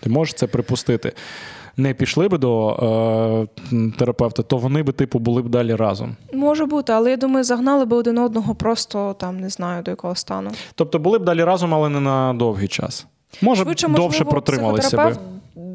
[0.00, 1.12] ти можеш це припустити?
[1.76, 6.16] Не пішли би до е, терапевта, то вони би типу були б далі разом.
[6.32, 10.14] Може бути, але я думаю, загнали би один одного просто там не знаю до якого
[10.14, 10.50] стану.
[10.74, 13.06] Тобто були б далі разом, але не на довгий час.
[13.42, 15.16] Може, Швидше, довше можливо, протрималися би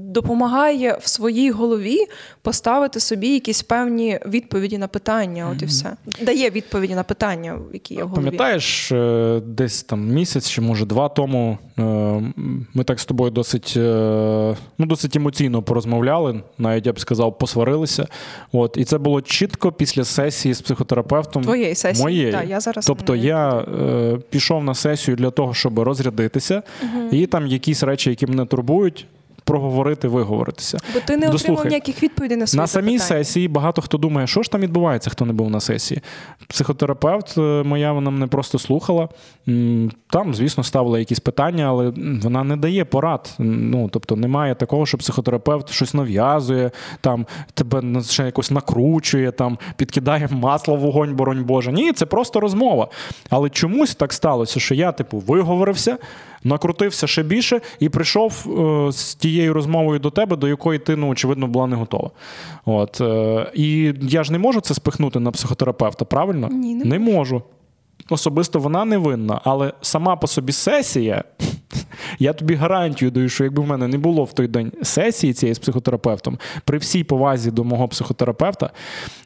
[0.08, 1.98] допомагає в своїй голові
[2.42, 5.50] поставити собі якісь певні відповіді на питання.
[5.52, 8.26] От і все дає відповіді на питання, які є в голові.
[8.26, 11.84] Пам'ятаєш, е, десь там місяць чи може два тому е,
[12.74, 18.08] ми так з тобою досить е, ну, досить емоційно порозмовляли, навіть я б сказав, посварилися.
[18.52, 21.44] От і це було чітко після сесії з психотерапевтом.
[21.44, 22.04] Твоєї сесії.
[22.04, 22.32] Моєї.
[22.32, 23.20] Так, я зараз Тобто не...
[23.20, 23.66] я
[24.30, 27.08] пішов на сесію для того, щоб розрядитися, угу.
[27.12, 29.06] і там якісь речі, які мене турбують
[29.48, 30.78] проговорити, виговоритися.
[30.94, 33.24] Бо ти не Дослухай, отримав ніяких відповідей на свої На самій запитання.
[33.24, 36.02] сесії багато хто думає, що ж там відбувається, хто не був на сесії.
[36.48, 39.10] Психотерапевт е, моя вона мене просто слухала.
[40.10, 43.34] Там, звісно, ставила якісь питання, але вона не дає порад.
[43.40, 50.28] Ну, Тобто немає такого, що психотерапевт щось нав'язує, там тебе ще якось накручує, там підкидає
[50.32, 51.72] масло в вогонь, боронь Боже.
[51.72, 52.88] Ні, це просто розмова.
[53.30, 55.98] Але чомусь так сталося, що я, типу, виговорився
[56.44, 61.10] накрутився ще більше і прийшов е, з тією розмовою до тебе, до якої ти, ну,
[61.10, 62.12] очевидно, була не готова.
[62.66, 63.02] От.
[63.02, 66.50] Е, і я ж не можу це спихнути на психотерапевта, правильно?
[66.52, 67.42] Ні, не, не можу.
[68.10, 71.24] Особисто вона не винна, але сама по собі сесія,
[72.20, 75.56] я тобі гарантію даю, що якби в мене не було в той день сесії цієї
[75.56, 78.70] з психотерапевтом, при всій повазі до мого психотерапевта,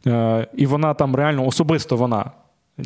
[0.08, 2.32] е, і вона там реально особисто вона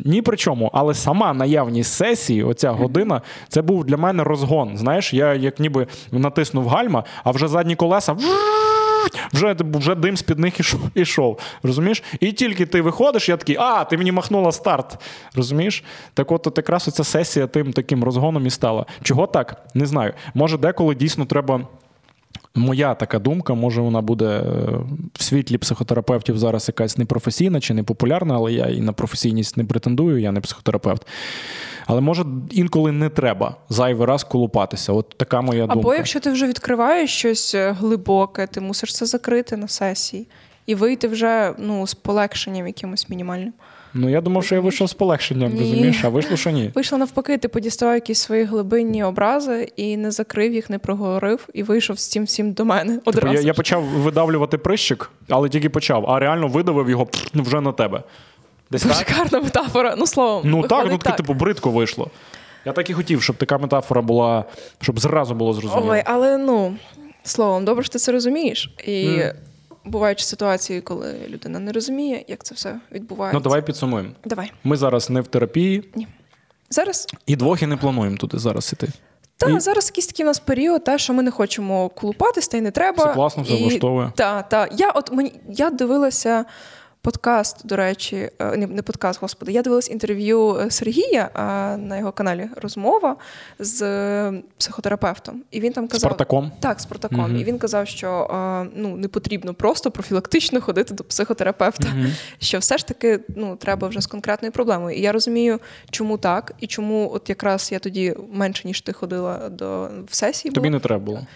[0.04, 4.76] ні при чому, але сама наявність сесії, оця година, це був для мене розгон.
[4.76, 8.16] Знаєш, я як ніби натиснув гальма, а вже задні колеса.
[9.32, 10.54] Вже вже дим з-під них
[10.94, 11.38] ішов.
[11.62, 12.02] Розумієш?
[12.20, 14.98] І тільки ти виходиш, я такий, а, ти мені махнула старт.
[15.34, 15.84] Розумієш?
[16.14, 18.86] Так от, от якраз оця сесія тим таким розгоном і стала.
[19.02, 19.66] Чого так?
[19.74, 20.12] Не знаю.
[20.34, 21.60] Може, деколи дійсно треба
[22.56, 24.42] Моя така думка, може, вона буде е,
[25.14, 29.64] в світлі психотерапевтів зараз якась непрофесійна чи не популярна, але я і на професійність не
[29.64, 31.06] претендую, я не психотерапевт.
[31.86, 34.92] Але може інколи не треба зайвий раз колупатися.
[34.92, 35.88] От така моя Або думка.
[35.88, 40.26] Або якщо ти вже відкриваєш щось е, глибоке, ти мусиш це закрити на сесії
[40.66, 43.52] і вийти вже ну, з полегшенням якимось мінімальним.
[43.98, 45.60] Ну, я думав, що я вийшов з полегшенням, Ні.
[45.60, 46.70] розумієш, а вийшло, що ні.
[46.74, 51.62] Вийшло навпаки, ти подіставав якісь свої глибинні образи і не закрив їх, не проговорив, і
[51.62, 53.00] вийшов з цим всім до мене.
[53.04, 53.26] Одразу.
[53.26, 57.60] Типу, я я почав видавлювати прищик, але тільки почав, а реально видавив його ну, вже
[57.60, 58.02] на тебе.
[58.70, 59.16] Десь Дуже так?
[59.16, 59.94] гарна метафора.
[59.98, 60.42] Ну, словом.
[60.44, 62.10] Ну так, ну таке, типу, бридко вийшло.
[62.64, 64.44] Я так і хотів, щоб така метафора була,
[64.80, 65.92] щоб зразу було зрозуміло.
[65.92, 66.74] Ой, але ну,
[67.22, 68.70] словом, добре, що ти це розумієш.
[68.84, 68.90] І.
[68.90, 69.32] Mm
[69.86, 73.38] бувають ситуації, коли людина не розуміє, як це все відбувається.
[73.38, 74.10] Ну, давай підсумуємо.
[74.24, 74.52] Давай.
[74.64, 75.90] Ми зараз не в терапії.
[75.94, 76.08] Ні.
[76.70, 78.88] Зараз і двох і не плануємо туди зараз іти.
[79.36, 79.60] Та і...
[79.60, 82.70] зараз якийсь такий у нас період, та що ми не хочемо колупатись, та й не
[82.70, 83.04] треба.
[83.04, 84.12] Це класно, все влаштовує.
[84.16, 84.68] Та, та.
[84.72, 86.44] Я от мені я дивилася
[87.06, 89.52] подкаст, до речі, е, не не подкаст, господи.
[89.52, 91.30] Я дивилась інтерв'ю е, Сергія
[91.78, 93.16] на його каналі Розмова
[93.58, 95.42] з е, психотерапевтом.
[95.50, 96.52] І він там казав Спартаком?
[96.60, 97.20] Так, Спартаком.
[97.20, 97.40] Угу.
[97.40, 98.30] І він казав, що
[98.76, 101.88] ну не потрібно просто профілактично ходити до психотерапевта.
[101.88, 102.08] Угу.
[102.38, 104.96] Що все ж таки ну треба вже з конкретною проблемою.
[104.96, 109.48] І я розумію, чому так, і чому, от якраз я тоді менше ніж ти ходила
[109.48, 110.52] до в сесії.
[110.52, 110.76] Тобі було.
[110.76, 111.26] не треба було.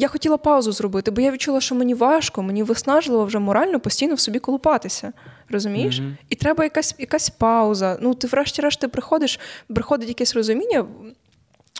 [0.00, 4.14] Я хотіла паузу зробити, бо я відчула, що мені важко, мені виснажливо вже морально постійно
[4.14, 5.12] в собі колупатися.
[5.50, 6.00] Розумієш?
[6.00, 6.16] Mm-hmm.
[6.28, 7.98] І треба якась якась пауза.
[8.00, 9.40] Ну, ти, врешті-решт, ти приходиш,
[9.74, 10.86] приходить якесь розуміння,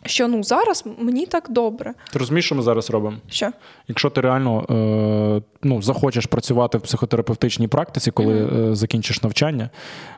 [0.06, 1.94] що ну зараз мені так добре.
[2.12, 3.16] Ти розумієш, що ми зараз робимо?
[3.28, 3.50] Що?
[3.88, 8.72] Якщо ти реально е, ну, захочеш працювати в психотерапевтичній практиці, коли mm-hmm.
[8.72, 9.70] е, закінчиш навчання,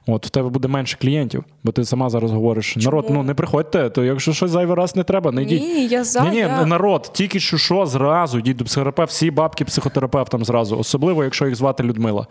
[0.06, 2.84] от в тебе буде менше клієнтів, бо ти сама зараз говориш: Чому?
[2.84, 5.62] народ, ну не приходьте, то якщо щось зайвий раз не треба, не йдіть.
[5.62, 6.66] Ні, я за, Ні, ні, я...
[6.66, 11.56] народ, тільки що що зразу йдіть до психотерапевта, всі бабки психотерапевтам зразу, особливо, якщо їх
[11.56, 12.26] звати Людмила.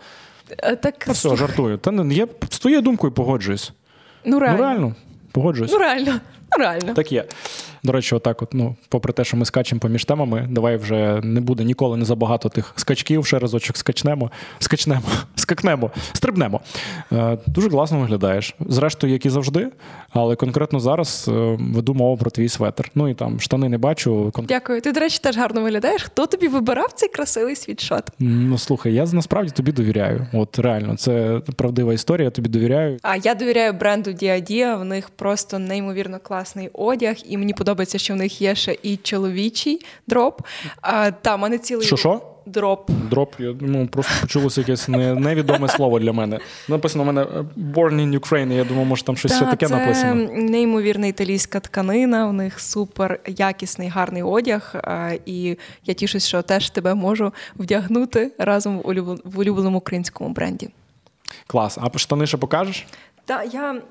[0.58, 1.04] Е, так...
[1.06, 1.78] Ну, все, жартую.
[1.78, 3.72] Та я з твоєю думкою погоджуюсь.
[4.24, 4.58] Ну, реально.
[4.58, 4.94] Ну, реально.
[5.32, 5.72] Погоджуюсь.
[5.72, 6.20] Ну, реально.
[6.58, 6.94] Реально.
[6.94, 7.24] Так є.
[7.82, 11.40] До речі, отак, от, ну, попри те, що ми скачемо поміж темами, давай вже не
[11.40, 15.02] буде ніколи не забагато тих скачків, ще разочок скачнемо, скачнемо,
[15.34, 16.60] скакнемо, стрибнемо.
[17.12, 18.54] Е, Дуже класно виглядаєш.
[18.60, 19.68] Зрештою, як і завжди,
[20.10, 22.90] але конкретно зараз е, веду мову про твій светр.
[22.94, 24.32] Ну і там штани не бачу.
[24.48, 24.80] Дякую.
[24.80, 26.02] Ти, до речі, теж гарно виглядаєш.
[26.02, 28.04] Хто тобі вибирав цей красивий світшот?
[28.18, 30.26] Ну слухай, я насправді тобі довіряю.
[30.32, 32.98] От реально, це правдива історія, я тобі довіряю.
[33.02, 34.76] А я довіряю бренду Діадія.
[34.76, 38.96] В них просто неймовірно класний одяг, і мені подобається що в них є ще і
[38.96, 40.40] чоловічий дроп.
[40.80, 42.20] А, Та, мене цілий що, що?
[42.46, 42.90] дроп.
[43.10, 46.38] Дроп, я ну, просто почулося якесь не, невідоме слово для мене.
[46.68, 49.76] Написано в мене е, Born in Ukraine, я думаю, може там щось ще таке це
[49.76, 50.28] написано.
[50.32, 54.74] Неймовірна італійська тканина, у них супер якісний, гарний одяг.
[55.26, 58.78] І я тішусь, що теж тебе можу вдягнути разом
[59.24, 60.68] в улюбленому українському бренді.
[61.46, 61.78] Клас.
[61.94, 62.86] А штани ще покажеш?
[63.24, 63.82] Так, я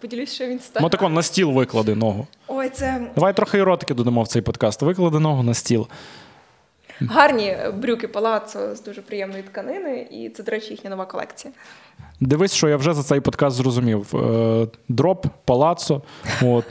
[0.00, 0.82] поділюсь, що він став.
[0.82, 2.26] Ну так на стіл виклади ногу.
[2.48, 3.00] Ой, це...
[3.14, 4.82] Давай трохи еротики додамо в цей подкаст.
[4.82, 5.86] Виклади ногу на стіл.
[7.00, 11.54] Гарні брюки палацо з дуже приємної тканини, і це, до речі, їхня нова колекція.
[12.20, 14.16] Дивись, що я вже за цей подкаст зрозумів.
[14.16, 16.02] Е, дроп, палацо.
[16.42, 16.64] От.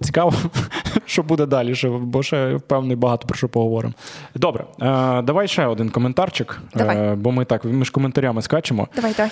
[0.00, 0.32] Цікаво,
[1.06, 3.94] що буде далі, бо ще певний багато про що поговоримо.
[4.34, 6.96] Добре, е, давай ще один коментарчик, давай.
[6.96, 8.88] Е, бо ми так між коментарями скачемо.
[8.96, 9.30] Давай, давай.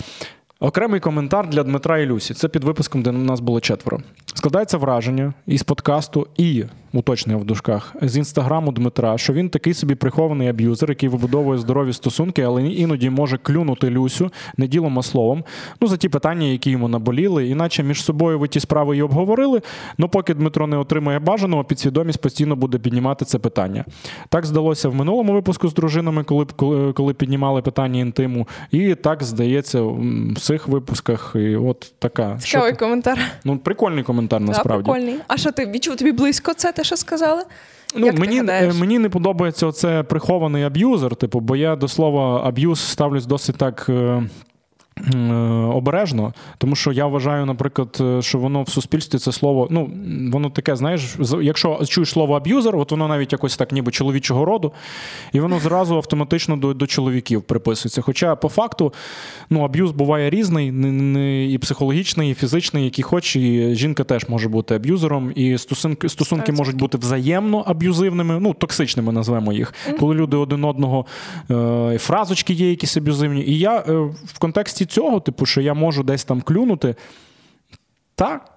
[0.62, 2.35] Окремий коментар для Дмитра і Люсі.
[2.35, 4.01] Це під випуском, де нас було четверо.
[4.35, 9.94] Складається враження із подкасту і уточнення в дужках з інстаграму Дмитра, що він такий собі
[9.94, 15.44] прихований аб'юзер, який вибудовує здорові стосунки, але іноді може клюнути Люсю не ділом, а словом.
[15.81, 19.62] Ну за ті питання, які йому наболіли, іначе між собою ви ті справи і обговорили.
[19.98, 23.85] Ну поки Дмитро не отримає бажаного, підсвідомість постійно буде піднімати це питання.
[24.28, 29.22] Так здалося в минулому випуску з дружинами, коли коли, коли піднімали питання інтиму, і так
[29.22, 31.33] здається в цих випусках.
[31.35, 33.18] І от така цікавий коментар.
[33.44, 34.40] Ну прикольний коментар.
[34.40, 35.20] Насправді да, прикольний.
[35.28, 36.55] А що ти відчув тобі близько?
[36.55, 37.42] Це те, що сказали?
[37.97, 42.42] Ну, Як мені ти мені не подобається оце прихований аб'юзер, типу, бо я до слова
[42.49, 43.90] аб'юз ставлюсь досить так.
[45.14, 45.33] Е,
[45.72, 49.90] обережно, тому що я вважаю, наприклад, е, що воно в суспільстві це слово, ну
[50.33, 54.72] воно таке, знаєш, якщо чуєш слово аб'юзер, от воно навіть якось так, ніби чоловічого роду,
[55.33, 58.02] і воно зразу автоматично до до чоловіків приписується.
[58.02, 58.92] Хоча по факту
[59.50, 64.28] ну, аб'юз буває різний, не, не і психологічний, і фізичний, який хоч, і жінка теж
[64.28, 70.14] може бути аб'юзером, і стосунки стосунки можуть бути взаємно аб'юзивними, ну токсичними назвемо їх, коли
[70.14, 71.07] люди один одного
[71.50, 73.44] е, фразочки є, якісь аб'юзивні.
[73.46, 73.78] І я
[74.24, 76.95] в контексті цього, типу, що я можу десь там клюнути.
[78.14, 78.49] Так.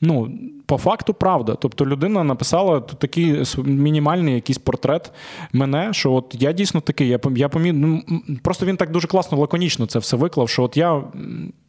[0.00, 1.54] Ну, по факту, правда.
[1.54, 5.12] Тобто людина написала такий мінімальний якийсь портрет
[5.52, 7.72] мене, що от я дійсно такий, я я помі...
[7.72, 8.02] ну,
[8.42, 11.02] Просто він так дуже класно, лаконічно це все виклав, що от я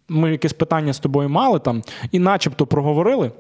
[0.10, 3.32] ми якесь питання з тобою мали там і начебто проговорили.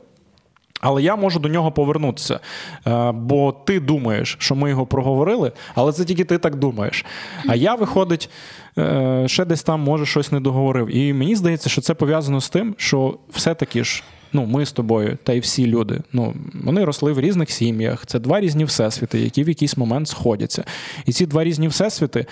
[0.79, 2.39] Але я можу до нього повернутися.
[2.87, 7.05] Е, бо ти думаєш, що ми його проговорили, але це тільки ти так думаєш.
[7.47, 8.29] А я, виходить,
[8.77, 10.95] е, ще десь там, може, щось не договорив.
[10.95, 14.03] І мені здається, що це пов'язано з тим, що все-таки ж.
[14.33, 16.01] Ну, ми з тобою, та й всі люди.
[16.13, 18.05] Ну, вони росли в різних сім'ях.
[18.05, 20.63] Це два різні всесвіти, які в якийсь момент сходяться.
[21.05, 22.25] І ці два різні всесвіти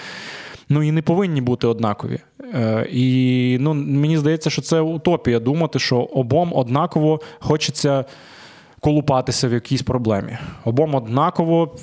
[0.69, 2.19] ну і не повинні бути однакові.
[2.53, 8.05] Е, І ну, мені здається, що це утопія думати, що обом однаково хочеться
[8.85, 10.37] колупатися в якійсь проблемі.
[10.65, 11.75] Обом однаково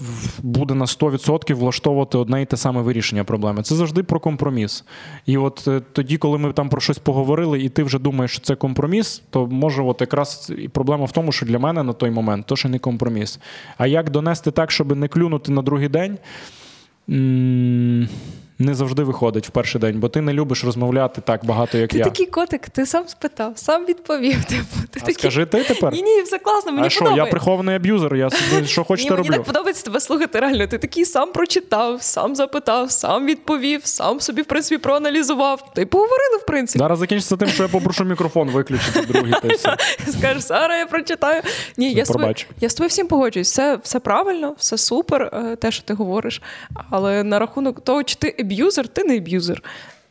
[0.42, 3.62] буде на 100% влаштовувати одне і те саме вирішення проблеми.
[3.62, 4.84] Це завжди про компроміс.
[5.26, 8.40] І от е, тоді, коли ми там про щось поговорили, і ти вже думаєш, що
[8.40, 12.10] це компроміс, то може, от якраз і проблема в тому, що для мене на той
[12.10, 13.40] момент то ще не компроміс.
[13.78, 16.18] А як донести так, щоб не клюнути на другий день?
[18.62, 21.98] Не завжди виходить в перший день, бо ти не любиш розмовляти так багато, як ти
[21.98, 22.04] я.
[22.04, 24.44] Ти такий котик, ти сам спитав, сам відповів.
[24.48, 25.14] Типу, ти а такий...
[25.14, 25.92] Скажи ти тепер?
[25.92, 26.72] Ні, ні, все класно.
[26.72, 29.30] Мені а що, я прихований аб'юзер, я собі що хочете роблю.
[29.30, 30.40] Мені так подобається тебе слухати.
[30.40, 35.72] Реально, ти такий сам прочитав, сам запитав, сам відповів, сам собі в принципі проаналізував.
[35.74, 36.78] Ти поговорили, в принципі.
[36.78, 39.32] Зараз закінчиться тим, що я попрошу мікрофон виключити другий.
[40.18, 41.42] Скажеш, зараз я прочитаю.
[41.76, 43.50] Ні, я з тобою, я з тобою всім погоджуюсь.
[43.50, 46.42] Все, все правильно, все супер, е, те, що ти говориш.
[46.90, 49.62] Але на рахунок того, чи ти аб'юзер, ти не аб'юзер.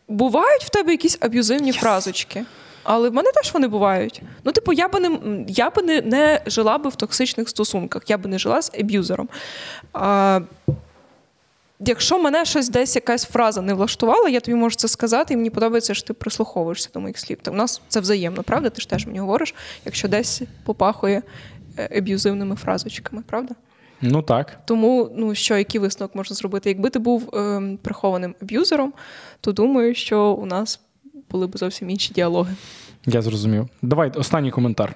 [0.08, 1.80] Бувають в тебе якісь аб'юзивні yes.
[1.80, 2.46] фразочки,
[2.84, 4.22] але в мене теж вони бувають.
[4.44, 8.18] Ну, типу, я би не я би не, не жила би в токсичних стосунках, я
[8.18, 9.30] би не жила з аб'юзером.
[9.94, 10.40] А,
[11.86, 15.50] Якщо мене щось десь якась фраза не влаштувала, я тобі можу це сказати, і мені
[15.50, 17.38] подобається, що ти прислуховуєшся до моїх слів.
[17.48, 18.70] У нас це взаємно, правда?
[18.70, 21.22] Ти ж теж мені говориш, якщо десь попахує
[21.78, 23.56] е, аб'юзивними фразочками, правда?
[24.02, 24.60] Ну так.
[24.66, 26.70] Тому ну що, який висновок можна зробити?
[26.70, 28.94] Якби ти був е, прихованим аб'юзером,
[29.42, 30.80] то думаю, що у нас
[31.30, 32.56] були б зовсім інші діалоги.
[33.06, 33.68] Я зрозумів.
[33.82, 34.96] Давай останній коментар.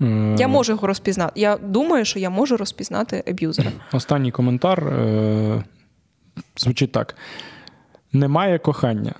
[0.00, 1.40] Е, я можу його розпізнати.
[1.40, 3.72] Я думаю, що я можу розпізнати аб'юзера.
[3.92, 5.64] Останній коментар е-
[6.56, 7.16] звучить так:
[8.12, 9.14] немає кохання.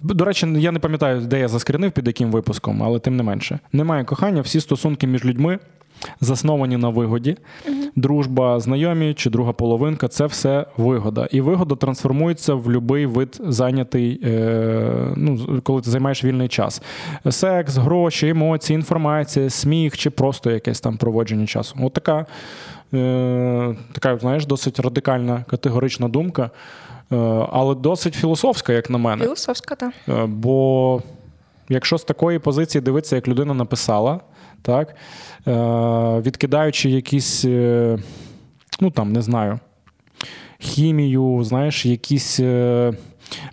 [0.00, 3.58] До речі, я не пам'ятаю, де я заскрінив під яким випуском, але тим не менше.
[3.72, 5.58] Немає кохання, всі стосунки між людьми
[6.20, 7.36] засновані на вигоді.
[7.68, 7.76] Угу.
[7.96, 11.28] Дружба, знайомі чи друга половинка це все вигода.
[11.30, 16.82] І вигода трансформується в будь-який вид зайнятий, е, ну, коли ти займаєш вільний час.
[17.30, 21.76] Секс, гроші, емоції, інформація, сміх чи просто якесь там проводження часу.
[21.82, 22.26] От така,
[22.94, 26.50] е, така знаєш, досить радикальна категорична думка.
[27.12, 27.16] Е,
[27.52, 29.24] але досить філософська, як на мене.
[29.24, 29.92] Філософська, так.
[30.08, 31.02] Е, бо
[31.68, 34.20] якщо з такої позиції дивитися, як людина написала,
[34.62, 34.96] так,
[35.46, 35.52] е,
[36.20, 37.44] відкидаючи якісь,
[38.80, 39.58] ну там, не знаю,
[40.58, 42.40] хімію, знаєш, якісь.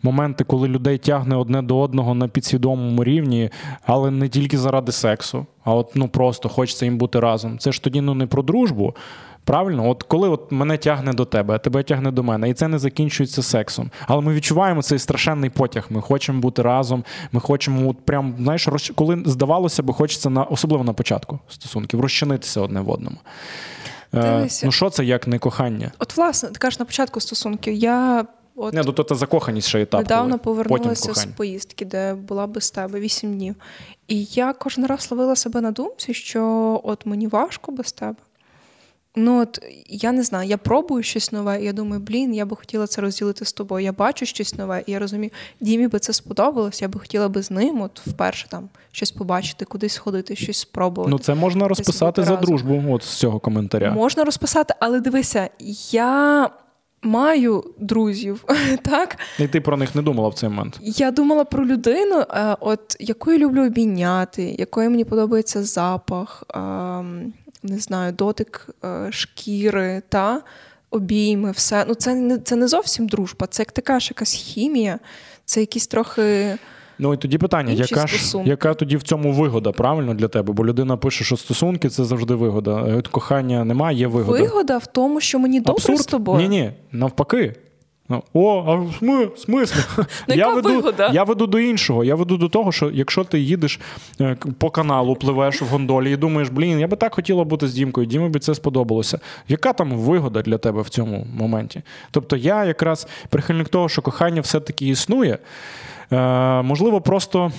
[0.04, 3.50] Моменти, коли людей тягне одне до одного на підсвідомому рівні,
[3.86, 7.60] але не тільки заради сексу, а от ну просто хочеться їм бути разом.
[7.60, 8.96] Це ж тоді ну не про дружбу,
[9.46, 12.68] Правильно, от коли от мене тягне до тебе, а тебе тягне до мене, і це
[12.68, 13.92] не закінчується сексом.
[14.08, 15.86] Але ми відчуваємо цей страшенний потяг.
[15.90, 17.04] Ми хочемо бути разом.
[17.32, 18.92] Ми хочемо, от прям знаєш, розч...
[18.96, 23.18] коли здавалося б, хочеться на особливо на початку стосунків, розчинитися одне в одному.
[24.14, 25.92] Е, ну що це як не кохання?
[26.00, 27.74] От, власне, ти кажеш на початку стосунків.
[27.74, 30.02] Я от не, ну, то це закоханість ще етап.
[30.02, 33.56] Недавно повернулася з поїздки, де була без тебе вісім днів.
[34.08, 38.16] І я кожен раз ловила себе на думці, що от мені важко без тебе.
[39.16, 42.56] Ну от я не знаю, я пробую щось нове, і я думаю, блін, я би
[42.56, 43.86] хотіла це розділити з тобою.
[43.86, 47.42] Я бачу щось нове, і я розумію, Дімі би це сподобалось, я би хотіла би
[47.44, 51.12] з ним, от вперше там щось побачити, кудись сходити, щось спробувати.
[51.12, 52.46] Ну це можна розписати за разом.
[52.46, 52.84] дружбу.
[52.90, 53.92] От з цього коментаря.
[53.92, 55.50] Можна розписати, але дивися,
[55.92, 56.50] я.
[57.02, 58.46] Маю друзів,
[58.84, 60.80] так і ти про них не думала в цей момент.
[60.82, 66.44] Я думала про людину, е, от яку я люблю обійняти, якої мені подобається запах.
[67.66, 70.42] Не знаю, дотик е, шкіри та
[70.92, 71.86] обійми, все.
[71.88, 75.00] Ну, це не це не зовсім дружба, це як ти кажеш, якась хімія,
[75.46, 76.58] це якісь трохи.
[77.00, 80.54] Ну і тоді питання, яка ж яка тоді в цьому вигода правильно для тебе?
[80.54, 82.72] Бо людина пише, що стосунки це завжди вигода.
[82.72, 84.42] От Кохання немає, є вигода.
[84.42, 86.00] Вигода в тому, що мені добре Абсурд?
[86.00, 86.42] з тобою.
[86.42, 87.56] Ні, ні, навпаки.
[88.10, 89.80] Ну, о, а в смислі?
[90.28, 92.04] Ну, я веду я веду до іншого.
[92.04, 93.80] Я веду до того, що якщо ти їдеш
[94.22, 97.74] е, по каналу, пливеш в гондолі і думаєш, блін, я би так хотіла бути з
[97.74, 99.20] Дімкою, Дімі би це сподобалося.
[99.48, 101.82] Яка там вигода для тебе в цьому моменті?
[102.12, 105.38] Тобто я якраз прихильник того, що кохання все-таки існує.
[106.12, 107.52] Е, Можливо, просто.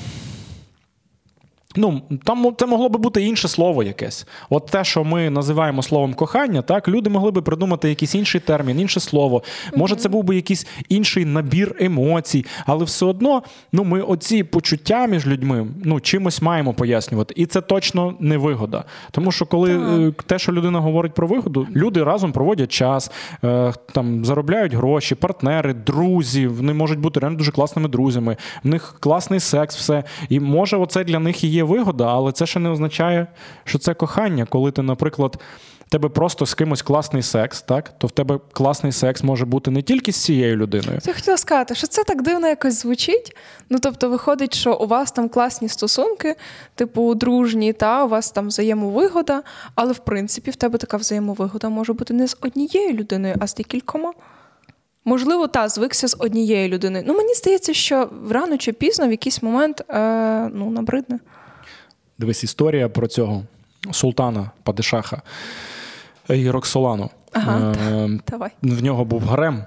[1.77, 4.27] Ну, там це могло би бути інше слово якесь.
[4.51, 8.81] От те, що ми називаємо словом кохання, так люди могли би придумати якийсь інший термін,
[8.81, 9.43] інше слово.
[9.77, 15.07] Може, це був би якийсь інший набір емоцій, але все одно ну, ми оці почуття
[15.07, 17.35] між людьми ну, чимось маємо пояснювати.
[17.37, 18.85] І це точно не вигода.
[19.11, 20.21] Тому що коли так.
[20.21, 23.11] Е, те, що людина говорить про вигоду, люди разом проводять час,
[23.45, 28.37] е, там заробляють гроші, партнери, друзі, вони можуть бути реально дуже класними друзями.
[28.65, 30.05] В них класний секс, все.
[30.29, 33.27] І може, оце для них і є вигода, але це ще не означає,
[33.65, 34.47] що це кохання.
[34.51, 35.39] Коли ти, наприклад,
[35.89, 39.83] тебе просто з кимось класний секс, так то в тебе класний секс може бути не
[39.83, 40.99] тільки з цією людиною.
[41.05, 43.37] Я хотіла сказати, що це так дивно якось звучить.
[43.71, 46.37] Ну тобто, виходить, що у вас там класні стосунки,
[46.75, 49.43] типу дружні, та у вас там взаємовигода,
[49.75, 53.55] але в принципі в тебе така взаємовигода може бути не з однією людиною, а з
[53.55, 54.13] декількома.
[55.05, 57.05] Можливо, та звикся з однією людиною.
[57.07, 61.19] Ну мені здається, що рано чи пізно в якийсь момент е, ну, набридне.
[62.19, 63.43] Дивись, історія про цього
[63.91, 65.23] султана Падишаха
[66.29, 67.11] і Роксолану.
[67.33, 68.51] Ага, е, давай.
[68.63, 69.65] В нього був гарем,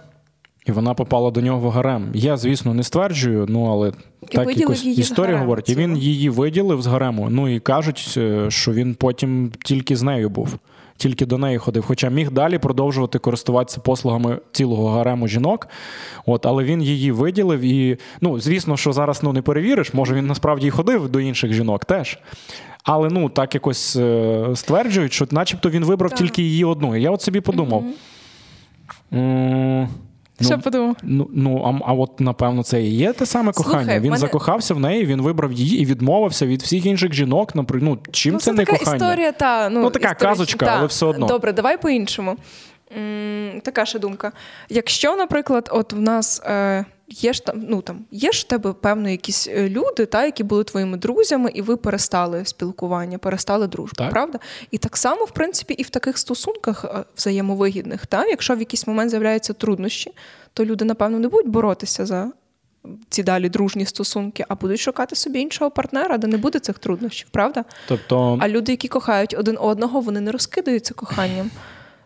[0.66, 2.10] і вона попала до нього в гарем.
[2.14, 3.92] Я, звісно, не стверджую, ну але
[4.30, 5.70] і так якось історія говорить.
[5.70, 7.30] І він її виділив з гарему.
[7.30, 10.60] Ну і кажуть, е, що він потім тільки з нею був
[11.00, 11.84] тільки до неї ходив.
[11.86, 15.68] Хоча міг далі продовжувати користуватися послугами цілого гарему жінок.
[16.26, 17.62] От, Але він її виділив.
[17.62, 21.54] І, ну, звісно, що зараз ну, не перевіриш, може він насправді і ходив до інших
[21.54, 22.20] жінок теж.
[22.84, 26.20] Але ну так якось е, стверджують, що начебто він вибрав так.
[26.20, 26.96] тільки її одну.
[26.96, 27.84] І я от собі подумав.
[29.12, 29.88] Mm-hmm.
[30.42, 30.96] Що ну, подумав?
[31.04, 33.80] Ну ну а а от напевно це і є те саме кохання.
[33.80, 34.18] Слухай, він мене...
[34.18, 37.56] закохався в неї, він вибрав її і відмовився від всіх інших жінок.
[37.56, 38.96] Наприклад, ну, чим ну, це, це не така кохання?
[38.96, 40.76] Історія, та, ну, ну така казочка, та.
[40.78, 41.28] але все одно.
[41.28, 42.38] Добре, давай по-іншому.
[42.98, 44.32] М- така ще думка.
[44.70, 46.42] Якщо, наприклад, от в нас.
[46.46, 46.86] Е...
[47.10, 50.44] Є ж там, ну там є ж в тебе певно якісь е, люди, та які
[50.44, 54.10] були твоїми друзями, і ви перестали спілкування, перестали дружбу, так.
[54.10, 54.40] правда?
[54.72, 58.88] І так само, в принципі, і в таких стосунках е, взаємовигідних, та якщо в якийсь
[58.88, 60.12] момент з'являються труднощі,
[60.54, 62.32] то люди, напевно, не будуть боротися за
[63.10, 67.28] ці далі дружні стосунки, а будуть шукати собі іншого партнера, де не буде цих труднощів,
[67.32, 67.66] правда?
[67.88, 71.52] Тобто, а люди, які кохають один одного, вони не розкидаються коханням.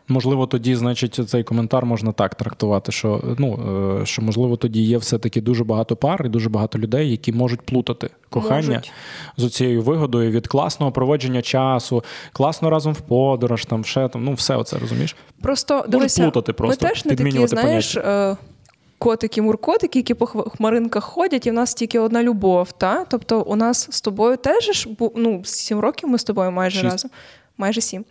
[0.08, 3.60] Можливо, тоді, значить, цей коментар можна так трактувати, що ну
[4.02, 7.62] е, що можливо тоді є все-таки дуже багато пар і дуже багато людей, які можуть
[7.62, 8.92] плутати кохання можуть.
[9.38, 14.34] з цією вигодою від класного проводження часу, класно разом в подорож, там ще там, ну
[14.34, 15.16] все оце розумієш.
[15.42, 17.98] Просто дивися, плутати просто ми теж не такі, знаєш.
[17.98, 18.38] Е,
[19.04, 22.72] котики-муркотики, які по хмаринках ходять, і в нас тільки одна любов.
[22.72, 23.06] Та?
[23.10, 26.92] Тобто, у нас з тобою теж ну, сім років ми з тобою майже Шість.
[26.92, 27.12] разом,
[27.58, 28.06] майже сім.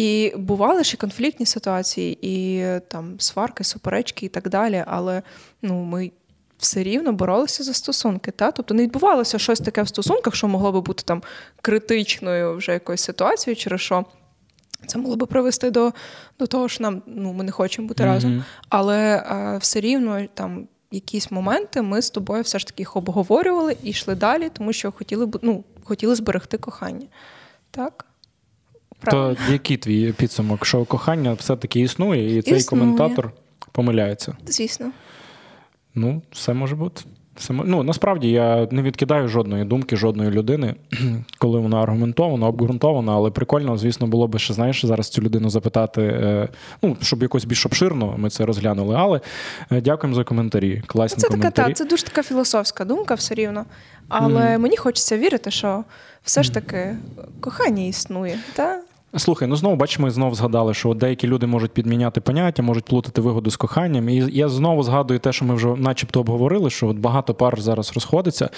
[0.00, 4.84] І бували ще конфліктні ситуації, і там сварки, суперечки і так далі.
[4.86, 5.22] Але
[5.62, 6.10] ну, ми
[6.58, 8.30] все рівно боролися за стосунки.
[8.30, 8.50] Та?
[8.50, 11.22] Тобто не відбувалося щось таке в стосунках, що могло би бути там
[11.62, 14.04] критичною вже якоюсь ситуацією, через що.
[14.86, 15.92] Це могло би привести до
[16.38, 18.06] до того, що нам ну, ми не хочемо бути mm-hmm.
[18.06, 18.44] разом.
[18.68, 23.76] Але а, все рівно там якісь моменти ми з тобою все ж таки їх обговорювали
[23.82, 27.06] і йшли далі, тому що хотіли ну, хотіли зберегти кохання.
[27.70, 28.09] Так?
[29.04, 30.66] То який твій підсумок?
[30.66, 32.82] Що кохання все-таки існує, і цей існує.
[32.82, 33.32] коментатор
[33.72, 34.36] помиляється?
[34.46, 34.92] Звісно.
[35.94, 37.02] Ну, все може бути.
[37.50, 40.74] Ну, Насправді я не відкидаю жодної думки, жодної людини,
[41.38, 46.02] коли вона аргументована, обґрунтована, але прикольно, звісно, було би ще, знаєш, зараз цю людину запитати,
[46.02, 46.48] е,
[46.82, 48.94] ну, щоб якось більш обширно ми це розглянули.
[48.98, 49.20] Але
[49.70, 50.82] е, дякуємо за коментарі.
[50.86, 51.52] Класні це коментарі.
[51.52, 53.64] Така, та, це дуже така філософська думка, все рівно.
[54.08, 54.58] Але mm.
[54.58, 55.84] мені хочеться вірити, що
[56.24, 56.96] все ж таки
[57.40, 58.38] кохання існує.
[58.52, 58.80] Та?
[59.16, 63.20] Слухай, ну знову бачимо, ми знову згадали, що деякі люди можуть підміняти поняття, можуть плутати
[63.20, 64.08] вигоду з коханням.
[64.08, 67.92] І я знову згадую те, що ми вже начебто обговорили, що от багато пар зараз
[67.94, 68.50] розходиться,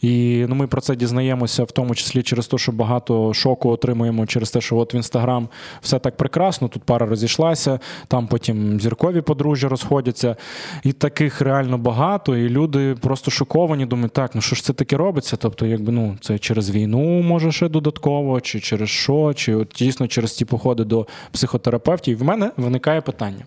[0.00, 4.26] і ну, ми про це дізнаємося, в тому числі через те, що багато шоку отримуємо
[4.26, 5.48] через те, що от в інстаграм
[5.80, 6.68] все так прекрасно.
[6.68, 7.78] Тут пара розійшлася,
[8.08, 10.36] там потім зіркові подружжя розходяться,
[10.84, 12.36] і таких реально багато.
[12.36, 15.36] І люди просто шоковані, думають, так, ну що ж це таке робиться?
[15.36, 20.08] Тобто, якби ну це через війну, може ще додатково, чи через що, чи от дійсно
[20.08, 23.44] через ці походи до психотерапевтів, в мене виникає питання.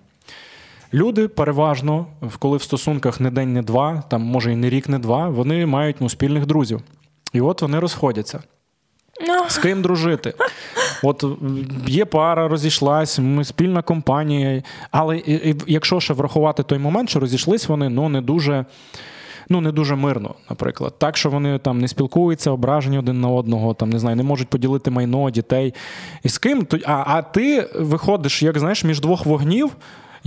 [0.93, 2.05] Люди переважно,
[2.39, 5.65] коли в стосунках не день, не два, там може і не рік, не два, вони
[5.65, 6.81] мають ну, спільних друзів.
[7.33, 8.43] І от вони розходяться.
[9.47, 10.33] З ким дружити?
[11.03, 11.23] От
[11.87, 14.63] є пара, розійшлась, ми спільна компанія.
[14.91, 15.21] Але
[15.67, 18.65] якщо ще врахувати той момент, що розійшлись вони ну, не дуже
[19.49, 20.93] ну не дуже мирно, наприклад.
[20.97, 24.47] Так, що вони там не спілкуються, ображені один на одного, там не знаю, не можуть
[24.47, 25.73] поділити майно, дітей.
[26.23, 26.67] І з ким?
[26.85, 29.75] А, а ти виходиш, як знаєш, між двох вогнів.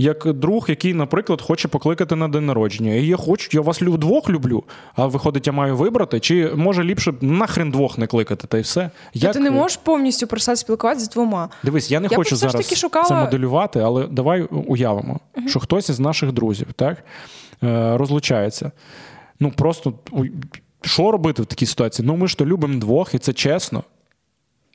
[0.01, 2.93] Як друг, який, наприклад, хоче покликати на день народження.
[2.93, 4.63] І я хочу, я вас двох люблю,
[4.95, 8.89] а виходить, я маю вибрати, чи може ліпше нахрен двох не кликати, та й все.
[9.13, 9.33] Як...
[9.33, 11.49] Ти не можеш повністю перестати спілкуватися з двома.
[11.63, 13.05] Дивись, я не я хочу зараз шукала...
[13.05, 16.97] це моделювати, але давай уявимо, uh що хтось із наших друзів так,
[17.63, 18.71] е, розлучається.
[19.39, 19.93] Ну просто
[20.81, 22.07] що робити в такій ситуації?
[22.07, 23.83] Ну ми ж то любимо двох, і це чесно.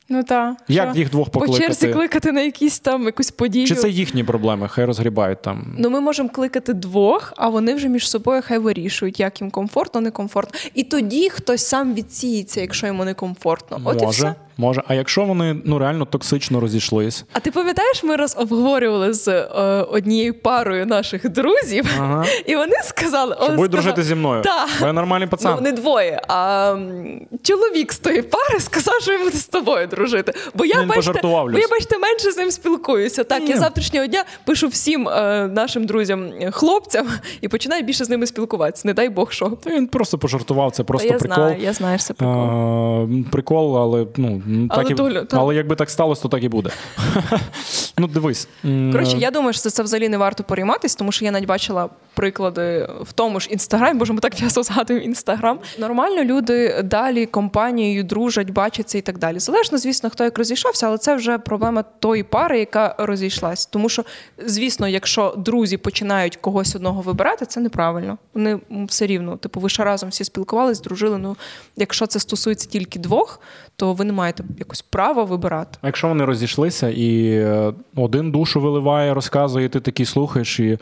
[0.08, 0.56] Ну так.
[0.68, 0.98] Як що?
[0.98, 1.60] їх двох покликати?
[1.60, 3.66] По черзі кликати на якісь там якусь подію.
[3.66, 4.68] Чи це їхні проблеми?
[4.68, 5.76] Хай розгрібають там.
[5.78, 10.00] Ну ми можемо кликати двох, а вони вже між собою хай вирішують, як їм комфортно,
[10.00, 10.60] некомфортно.
[10.74, 13.80] І тоді хтось сам відсіється, якщо йому некомфортно.
[13.84, 14.06] От Може.
[14.06, 14.34] і все.
[14.56, 17.24] Може, а якщо вони ну реально токсично розійшлись?
[17.32, 19.42] А ти пам'ятаєш, ми раз обговорювали з е,
[19.82, 22.24] однією парою наших друзів, ага.
[22.46, 24.42] і вони сказали: Що будуть дружити зі мною.
[24.42, 24.68] Так.
[24.80, 25.54] Бо я нормальний пацан.
[25.56, 26.20] Ну, не двоє.
[26.28, 26.76] А
[27.42, 30.32] чоловік з тої пари сказав, що він буде з тобою дружити.
[30.54, 33.24] Бо я бачите, бо я бачите, менше з ним спілкуюся.
[33.24, 33.50] Так, Ні.
[33.50, 37.06] я завтрашнього дня пишу всім е, нашим друзям, е, хлопцям
[37.40, 38.88] і починаю більше з ними спілкуватися.
[38.88, 39.50] Не дай Бог що.
[39.50, 41.44] Та він просто пожартував, це просто я прикол.
[41.44, 42.40] Знаю, я знаю, що це прикол.
[42.40, 46.70] А, прикол, але ну так і, долю, але якби так сталося, то так і буде.
[47.98, 48.48] Ну, дивись.
[48.62, 52.88] Коротше, я думаю, що це взагалі не варто перейматись, тому що я навіть бачила приклади
[53.00, 55.58] в тому ж інстаграмі, бо ж ми так часто згадуємо інстаграм.
[55.78, 59.38] Нормально люди далі компанією дружать, бачаться і так далі.
[59.38, 63.66] Залежно, звісно, хто як розійшовся, але це вже проблема тої пари, яка розійшлась.
[63.66, 64.04] Тому що,
[64.46, 68.18] звісно, якщо друзі починають когось одного вибирати, це неправильно.
[68.34, 71.18] Вони все рівно, типу, ви ще разом всі спілкувались, дружили.
[71.18, 71.36] Ну,
[71.76, 73.40] якщо це стосується тільки двох,
[73.76, 75.78] то ви не маєте якось права вибирати.
[75.82, 80.78] А якщо вони розійшлися, і е, один душу виливає, розказує, ти такий слухаєш і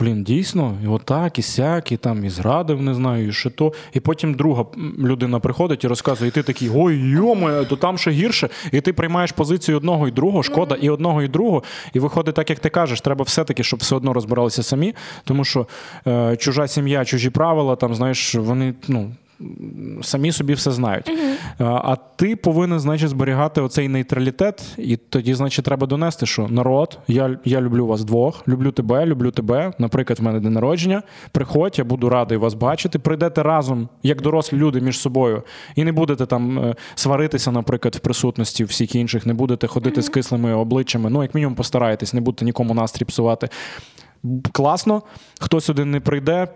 [0.00, 3.72] блін, дійсно, і отак, і сяк, і там і зрадив, не знаю, і що то.
[3.92, 4.64] І потім друга
[4.98, 8.48] людина приходить і розказує, і ти такий, ой, йоме, то там ще гірше.
[8.72, 11.62] І ти приймаєш позицію одного і другого, шкода, і одного, і другого.
[11.92, 14.94] І виходить, так як ти кажеш, треба все-таки, щоб все одно розбиралися самі,
[15.24, 15.66] тому що
[16.06, 19.12] е, чужа сім'я, чужі правила, там, знаєш, вони, ну
[20.02, 21.10] самі собі все знають.
[21.10, 21.80] Uh-huh.
[21.84, 27.38] А ти повинен, значить, зберігати оцей нейтралітет, і тоді, значить, треба донести, що народ, я
[27.44, 29.72] я люблю вас двох, люблю тебе, люблю тебе.
[29.78, 31.02] Наприклад, в мене день народження.
[31.32, 32.98] Приходь, я буду радий вас бачити.
[32.98, 35.42] Прийдете разом, як дорослі люди між собою,
[35.74, 40.04] і не будете там е, сваритися, наприклад, в присутності всіх інших, не будете ходити uh-huh.
[40.04, 41.10] з кислими обличчями.
[41.10, 43.48] Ну, як мінімум, постарайтесь, не будете нікому настрій псувати.
[44.52, 45.02] Класно,
[45.40, 46.48] хтось один не прийде.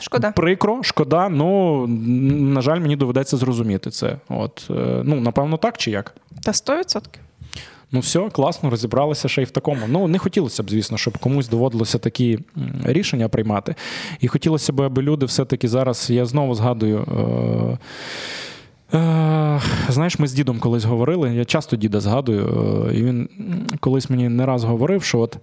[0.00, 0.32] Шкода.
[0.32, 4.16] Прикро, шкода, ну на жаль, мені доведеться зрозуміти це.
[4.28, 6.14] От, е, ну, напевно, так чи як?
[6.42, 7.00] Та 100%.
[7.92, 9.80] Ну, все, класно, розібралися ще й в такому.
[9.88, 12.38] Ну, не хотілося б, звісно, щоб комусь доводилося такі
[12.84, 13.74] рішення приймати.
[14.20, 17.06] І хотілося б, аби люди все-таки зараз, я знову згадую.
[18.92, 22.46] Е- е- знаєш, ми з дідом колись говорили, я часто діда згадую,
[22.90, 23.28] е- і він
[23.80, 25.36] колись мені не раз говорив, що от.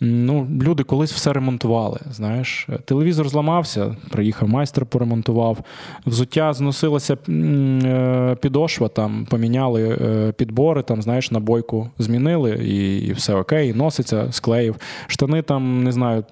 [0.00, 2.00] Ну, Люди колись все ремонтували.
[2.10, 5.58] Знаєш, телевізор зламався, приїхав майстер, поремонтував.
[6.06, 13.34] Взуття зносилася е, підошва, там поміняли е, підбори, там, знаєш, набойку змінили, і, і все
[13.34, 14.76] окей, носиться, склеїв.
[15.06, 16.24] Штани там, не знаю,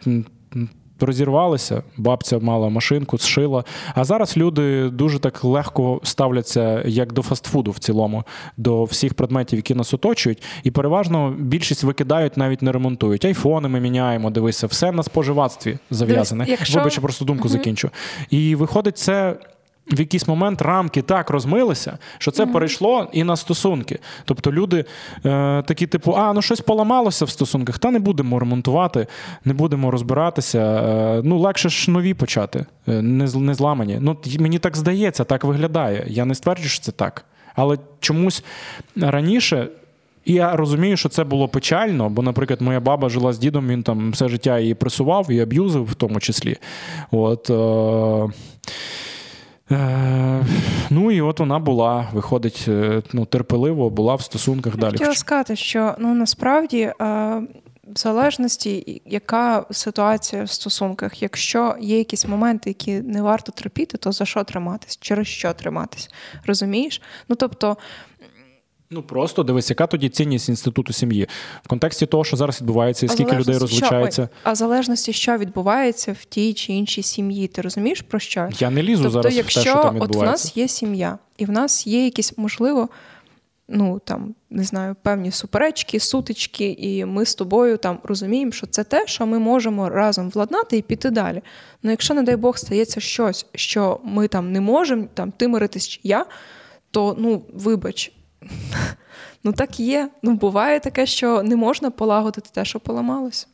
[1.01, 3.65] розірвалися, бабця мала машинку, зшила.
[3.95, 8.25] А зараз люди дуже так легко ставляться як до фастфуду в цілому,
[8.57, 13.25] до всіх предметів, які нас оточують, і переважно більшість викидають, навіть не ремонтують.
[13.25, 16.45] Айфони ми міняємо, дивися, все на споживацтві зав'язане.
[16.49, 16.79] Якщо...
[16.79, 17.91] Вибач, просто думку закінчу.
[18.31, 19.37] І виходить, це
[19.93, 22.53] в якийсь момент рамки так розмилися, що це mm-hmm.
[22.53, 23.99] перейшло і на стосунки.
[24.25, 24.85] Тобто люди
[25.25, 29.07] е, такі, типу, а ну щось поламалося в стосунках, та не будемо ремонтувати,
[29.45, 30.59] не будемо розбиратися.
[30.59, 33.99] Е, ну, легше ж нові почати, е, не не зламані.
[34.01, 36.05] Ну, Мені так здається, так виглядає.
[36.09, 37.25] Я не стверджую, що це так.
[37.55, 38.45] Але чомусь
[38.97, 39.69] раніше.
[40.25, 43.83] І я розумію, що це було печально, бо, наприклад, моя баба жила з дідом, він
[43.83, 46.57] там все життя її пресував і аб'юзив в тому числі.
[47.11, 48.33] От, е-
[49.71, 50.45] Е,
[50.91, 54.93] Ну і от вона була, виходить, е, ну, терпеливо, була в стосунках Я далі.
[54.93, 56.93] Хотіла сказати, що ну насправді.
[57.01, 57.43] Е...
[57.95, 64.13] В залежності, яка ситуація в стосунках, якщо є якісь моменти, які не варто терпіти, то
[64.13, 64.97] за що триматись?
[65.01, 66.11] Через що триматись?
[66.47, 67.03] Розумієш?
[67.29, 67.77] Ну тобто
[68.95, 71.29] Ну просто дивись, яка тоді цінність інституту сім'ї
[71.63, 74.23] в контексті того, що зараз відбувається, і скільки людей розлучається.
[74.23, 78.49] Що, а залежності, що відбувається в тій чи іншій сім'ї, ти розумієш про що?
[78.59, 79.37] Я не лізу тобто, зараз.
[79.37, 80.19] Якщо в те, що там відбувається.
[80.19, 82.89] от в нас є сім'я, і в нас є якісь можливо.
[83.69, 88.85] Ну там не знаю, певні суперечки, сутички, і ми з тобою там розуміємо, що це
[88.85, 91.43] те, що ми можемо разом владнати і піти далі.
[91.83, 95.89] Ну, якщо, не дай Бог, стається щось, що ми там не можемо, там ти миритись
[95.89, 96.27] чи я,
[96.91, 98.13] то ну вибач,
[99.45, 100.09] Ну так є.
[100.23, 103.47] Ну буває таке, що не можна полагодити те, що поламалося.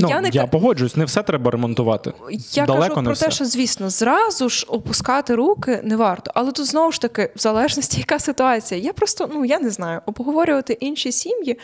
[0.00, 2.12] Ну, Я не я погоджуюсь, не все треба ремонтувати.
[2.52, 3.24] Я Далеко кажу не про все.
[3.24, 6.30] те, що, звісно, зразу ж опускати руки не варто.
[6.34, 8.80] Але тут знову ж таки, в залежності, яка ситуація.
[8.80, 11.58] Я просто, ну я не знаю, обговорювати інші сім'ї.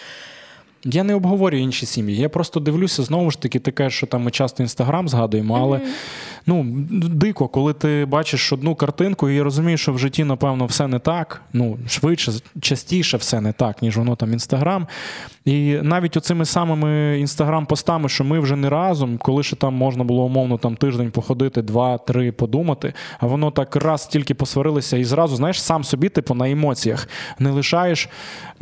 [0.85, 2.17] Я не обговорюю інші сім'ї.
[2.17, 5.81] Я просто дивлюся, знову ж таки, таке, що там ми часто інстаграм згадуємо, але
[6.47, 10.99] ну, дико, коли ти бачиш одну картинку і розумієш, що в житті, напевно, все не
[10.99, 11.43] так.
[11.53, 14.87] Ну, швидше, частіше все не так, ніж воно там інстаграм.
[15.45, 20.25] І навіть оцими самими інстаграм-постами, що ми вже не разом, коли ще там можна було
[20.25, 25.63] умовно там тиждень походити, два-три подумати, а воно так раз тільки посварилися і зразу, знаєш,
[25.63, 27.09] сам собі, типу, на емоціях
[27.39, 28.09] не лишаєш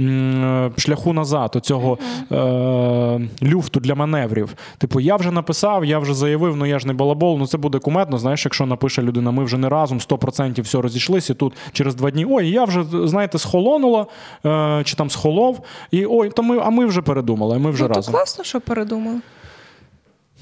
[0.00, 1.98] м- шляху назад, оцього
[2.32, 4.54] е- люфту для маневрів.
[4.78, 7.78] Типу, я вже написав, я вже заявив, ну я ж не балабол, ну це буде
[7.78, 8.18] кумедно.
[8.18, 11.34] Знаєш, якщо напише людина, ми вже не разом, 100% все розійшлися.
[11.34, 14.06] Тут через два дні ой, я вже, знаєте, схолонула
[14.46, 15.60] е- чи там схолов,
[15.90, 18.12] і ой, то ми, а ми вже передумали, ми вже ну, разом.
[18.12, 19.18] То класно, що передумали.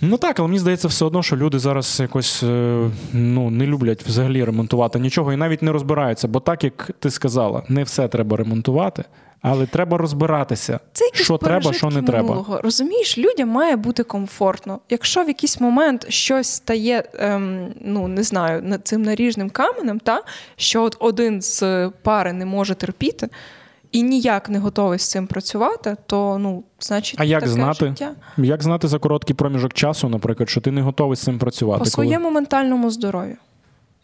[0.03, 4.03] Ну так, але мені здається, все одно, що люди зараз якось е, ну, не люблять
[4.03, 6.28] взагалі ремонтувати нічого і навіть не розбираються.
[6.28, 9.05] Бо так, як ти сказала, не все треба ремонтувати,
[9.42, 12.44] але треба розбиратися, Це що треба, що не минулого.
[12.44, 12.61] треба.
[12.62, 14.80] Розумієш, людям має бути комфортно.
[14.90, 20.22] Якщо в якийсь момент щось стає, ем, ну не знаю, цим наріжним каменем, та
[20.57, 23.28] що от один з пари не може терпіти.
[23.93, 28.12] І ніяк не готовий з цим працювати, то ну, значить, а як таке знати, життя.
[28.36, 31.78] як знати за короткий проміжок часу, наприклад, що ти не готовий з цим працювати?
[31.78, 33.36] По коли- своєму ментальному здоров'ю.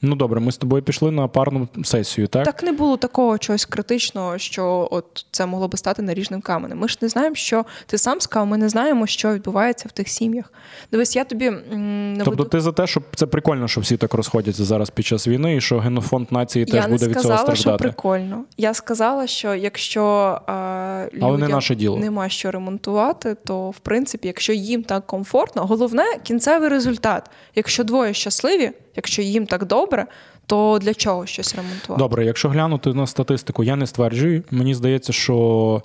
[0.02, 2.44] Ну добре, ми з тобою пішли на парну сесію, так?
[2.44, 6.78] Так не було такого чогось критичного, що от це могло би стати наріжним каменем.
[6.78, 10.08] Ми ж не знаємо, що ти сам сказав, ми не знаємо, що відбувається в тих
[10.08, 10.52] сім'ях.
[10.92, 12.24] Дивись, я тобі наведу...
[12.24, 15.56] Тобто ти за те, що це прикольно, що всі так розходяться зараз під час війни,
[15.56, 18.44] і що генофонд нації теж я буде від цього сказала, що прикольно.
[18.56, 21.98] Я сказала, що якщо е, людям не наше діло.
[21.98, 27.30] нема що ремонтувати, то в принципі, якщо їм так комфортно, головне кінцевий результат.
[27.54, 30.06] Якщо двоє щасливі, якщо їм так добре,
[30.46, 31.98] то для чого щось ремонтувати?
[32.02, 34.42] Добре, якщо глянути на статистику, я не стверджую.
[34.50, 35.82] Мені здається, що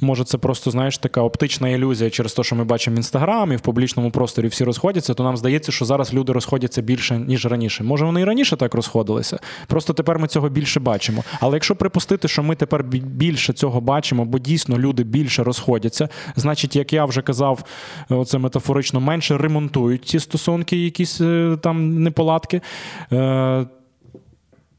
[0.00, 3.60] може це просто знаєш така оптична ілюзія через те, що ми бачимо в інстаграмі, в
[3.60, 7.84] публічному просторі всі розходяться, то нам здається, що зараз люди розходяться більше ніж раніше.
[7.84, 9.38] Може, вони і раніше так розходилися.
[9.66, 11.24] Просто тепер ми цього більше бачимо.
[11.40, 16.76] Але якщо припустити, що ми тепер більше цього бачимо, бо дійсно люди більше розходяться, значить,
[16.76, 17.64] як я вже казав,
[18.08, 22.60] оце метафорично менше ремонтують ті стосунки, якісь е, там неполадки.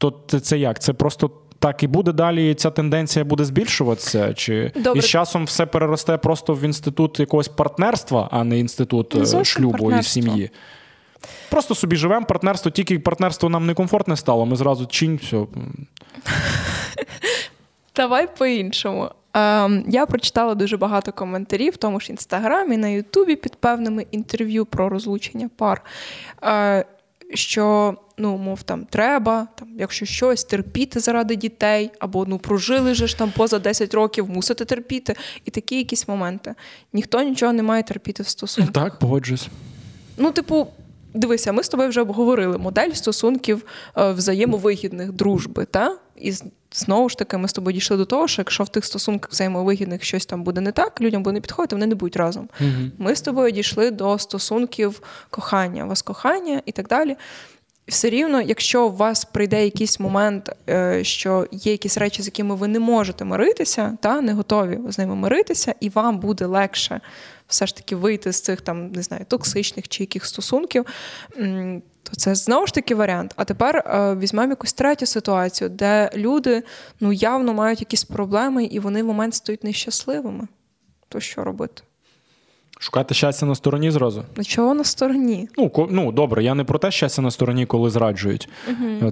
[0.06, 0.78] Е, то це- це як?
[0.78, 1.30] Це просто.
[1.58, 4.34] Так і буде далі, ця тенденція буде збільшуватися?
[4.34, 4.98] Чи Добре.
[4.98, 9.26] і з часом все переросте просто в інститут якогось партнерства, а не інститут Не е,
[9.26, 10.50] зовсім шлюбу і сім'ї?
[11.50, 14.46] Просто собі живемо, партнерство, тільки партнерство нам некомфортне стало.
[14.46, 15.46] Ми зразу чинь, все.
[17.96, 19.10] Давай по-іншому.
[19.34, 24.66] Ем, я прочитала дуже багато коментарів, в тому ж інстаграмі, на Ютубі під певними інтерв'ю
[24.66, 25.82] про розлучення пар.
[27.34, 33.06] Що, ну, мов, там треба, там, якщо щось терпіти заради дітей, або ну прожили же
[33.06, 35.14] ж там поза 10 років, мусите терпіти.
[35.44, 36.54] І такі якісь моменти.
[36.92, 38.72] Ніхто нічого не має терпіти в стосунках.
[38.72, 39.48] Так, погоджуюсь.
[40.16, 40.66] Ну, типу,
[41.14, 43.64] дивися, ми з тобою вже обговорили модель стосунків
[43.98, 45.96] е, взаємовигідних дружби, та?
[46.16, 46.44] І з-
[46.74, 50.04] знову ж таки, ми з тобою дійшли до того, що якщо в тих стосунках взаємовигідних
[50.04, 52.48] щось там буде не так, людям буде не підходити, вони не будуть разом.
[52.60, 52.90] Угу.
[52.98, 57.16] Ми з тобою дійшли до стосунків кохання, вас кохання і так далі.
[57.88, 62.54] Все рівно, якщо у вас прийде якийсь момент, е, що є якісь речі, з якими
[62.54, 67.00] ви не можете миритися, та не готові з ними миритися, і вам буде легше
[67.48, 70.86] все ж таки вийти з цих там не знаю токсичних чи яких стосунків.
[72.02, 73.32] То це знову ж таки варіант.
[73.36, 76.62] А тепер е, візьмемо якусь третю ситуацію, де люди
[77.00, 80.48] ну явно мають якісь проблеми, і вони в момент стають нещасливими.
[81.08, 81.82] То що робити?
[82.78, 84.24] Шукати щастя на стороні зразу.
[84.36, 85.48] Ну чого на стороні?
[85.58, 88.48] Ну, ко- ну добре, я не про те щастя на стороні, коли зраджують.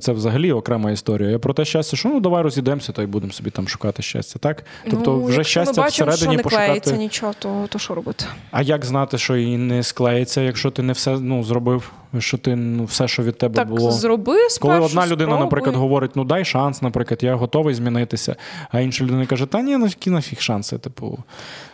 [0.00, 1.30] Це взагалі окрема історія.
[1.30, 4.38] Я про те щастя, що ну давай розійдемося, та й будемо собі там шукати щастя.
[4.38, 4.64] Так?
[4.90, 6.66] Тобто, ну, вже щастя ми бачимо, всередині що не пошукати.
[6.66, 8.24] клеїться нічого, то, то що робити?
[8.50, 12.56] А як знати, що і не склеїться, якщо ти не все ну, зробив, що ти
[12.56, 13.92] ну, все, що від тебе Так було.
[13.92, 15.44] зроби Коли одна людина, спробуй.
[15.44, 18.36] наприклад, говорить, ну дай шанс, наприклад, я готовий змінитися,
[18.70, 20.78] а інша людина каже, та ні, ну які нафіг шанси.
[20.78, 21.18] Типу,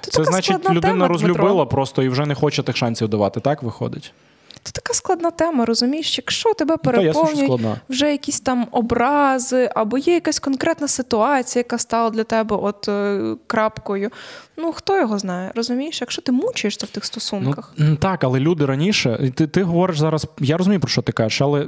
[0.00, 1.66] Це це значить, людина тема, розлюбила Дмитро.
[1.66, 3.40] просто і вже не хоче тих шансів давати.
[3.40, 4.12] Так виходить?
[4.62, 6.18] Це така складна тема, розумієш?
[6.18, 7.76] Якщо тебе Ну, переповнюють складна.
[7.88, 13.20] вже якісь там образи, або є якась конкретна ситуація, яка стала для тебе от е,
[13.46, 14.10] крапкою.
[14.56, 16.00] Ну хто його знає, розумієш?
[16.00, 17.72] Якщо ти мучаєшся в тих стосунках.
[17.76, 21.40] Ну, так, але люди раніше, ти, ти говориш зараз, я розумію, про що ти кажеш,
[21.40, 21.66] але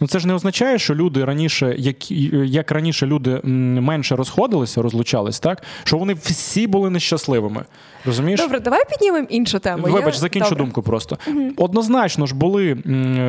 [0.00, 2.10] ну, це ж не означає, що люди раніше, як,
[2.50, 5.62] як раніше люди менше розходилися, розлучались, так?
[5.84, 7.64] Що вони всі були нещасливими.
[8.06, 8.40] Розумієш?
[8.40, 9.82] Добре, давай піднімемо іншу тему.
[9.82, 10.64] Вибач, Я- закінчу Добре.
[10.64, 11.18] думку просто.
[11.56, 12.74] Однозначно ж були,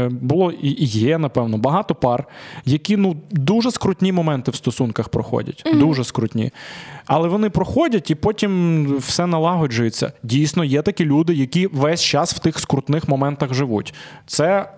[0.09, 2.25] було і є, напевно, багато пар,
[2.65, 5.63] які ну дуже скрутні моменти в стосунках проходять.
[5.73, 6.51] Дуже скрутні.
[7.05, 10.11] Але вони проходять і потім все налагоджується.
[10.23, 13.93] Дійсно, є такі люди, які весь час в тих скрутних моментах живуть.
[14.25, 14.69] Це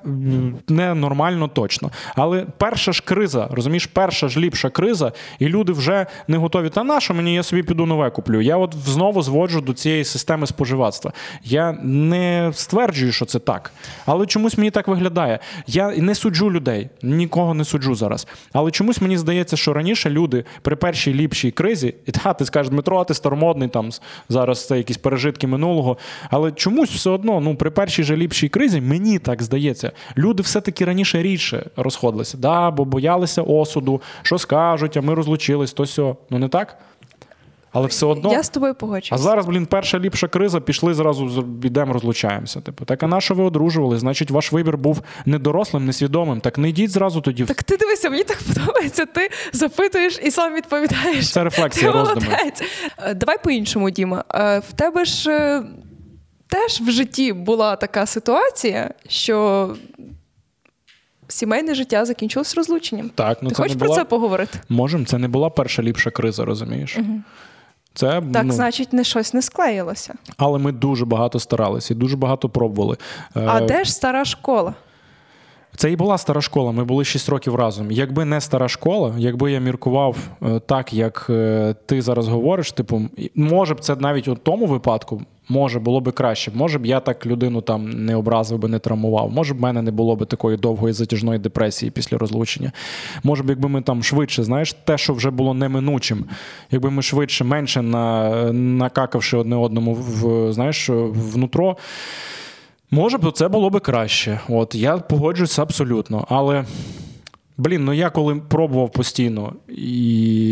[0.67, 1.91] ненормально точно.
[2.15, 6.69] Але перша ж криза, розумієш, перша ж ліпша криза, і люди вже не готові.
[6.69, 8.41] Та на що мені я собі піду нове куплю?
[8.41, 11.13] Я от знову зводжу до цієї системи споживацтва.
[11.43, 13.71] Я не стверджую, що це так.
[14.05, 15.39] Але чомусь мені так виглядає.
[15.67, 18.27] Я не суджу людей, нікого не суджу зараз.
[18.53, 22.69] Але чомусь мені здається, що раніше люди при першій ліпшій кризі, і та ти скажеш,
[22.69, 23.89] Дмитро, а ти старомодний, там
[24.29, 25.97] зараз це якісь пережитки минулого.
[26.29, 30.85] Але чомусь все одно, ну при першій же ліпшій кризі, мені так здається, люди все-таки
[30.85, 32.37] раніше рідше розходилися.
[32.37, 36.17] Да, бо боялися осуду, що скажуть, а ми розлучились, то сьо.
[36.29, 36.77] Ну не так?
[37.71, 38.31] Але все одно.
[38.31, 39.11] Я з тобою погоджуюсь.
[39.11, 42.61] А зараз, блін, перша ліпша криза, пішли зразу йдемо, розлучаємося.
[42.61, 43.99] Типу, так а на що ви одружували?
[43.99, 46.41] Значить, ваш вибір був недорослим, несвідомим.
[46.41, 47.45] Так не йдіть зразу тоді.
[47.45, 49.05] Так ти дивися, мені так подобається.
[49.05, 51.31] Ти запитуєш і сам відповідаєш.
[51.31, 52.31] Це рефлексія роздуму.
[52.97, 54.23] Е, давай по-іншому, Діма.
[54.33, 55.63] Е, в тебе ж е,
[56.47, 59.69] теж в житті була така ситуація, що.
[61.31, 63.09] Сімейне життя закінчилось розлученням.
[63.09, 64.59] Так, ну Ти це хочеш не про це поговорити?
[64.69, 66.97] Можемо, це не була перша ліпша криза, розумієш?
[66.97, 67.21] Угу.
[67.93, 70.13] Це, Так, ну, значить, не щось не склеїлося.
[70.37, 72.97] Але ми дуже багато старалися і дуже багато пробували.
[73.33, 73.65] А е...
[73.65, 74.73] де ж стара школа?
[75.75, 76.71] Це і була стара школа.
[76.71, 77.91] Ми були 6 років разом.
[77.91, 83.01] Якби не стара школа, якби я міркував е, так, як е, ти зараз говориш, типу,
[83.35, 85.21] може б це навіть у тому випадку.
[85.49, 86.51] Може, було б краще.
[86.55, 89.31] Може б я так людину там не образив би, не травмував.
[89.31, 92.71] Може б в мене не було б такої довгої затяжної депресії після розлучення.
[93.23, 96.25] Може б, якби ми там швидше, знаєш, те, що вже було неминучим,
[96.71, 101.77] якби ми швидше, менше на, накакавши одне одному в знаєш, внутро.
[102.91, 104.39] Може б, це було би краще.
[104.49, 106.25] От я погоджуюся абсолютно.
[106.29, 106.65] Але
[107.59, 110.49] Блін, ну я коли пробував постійно, і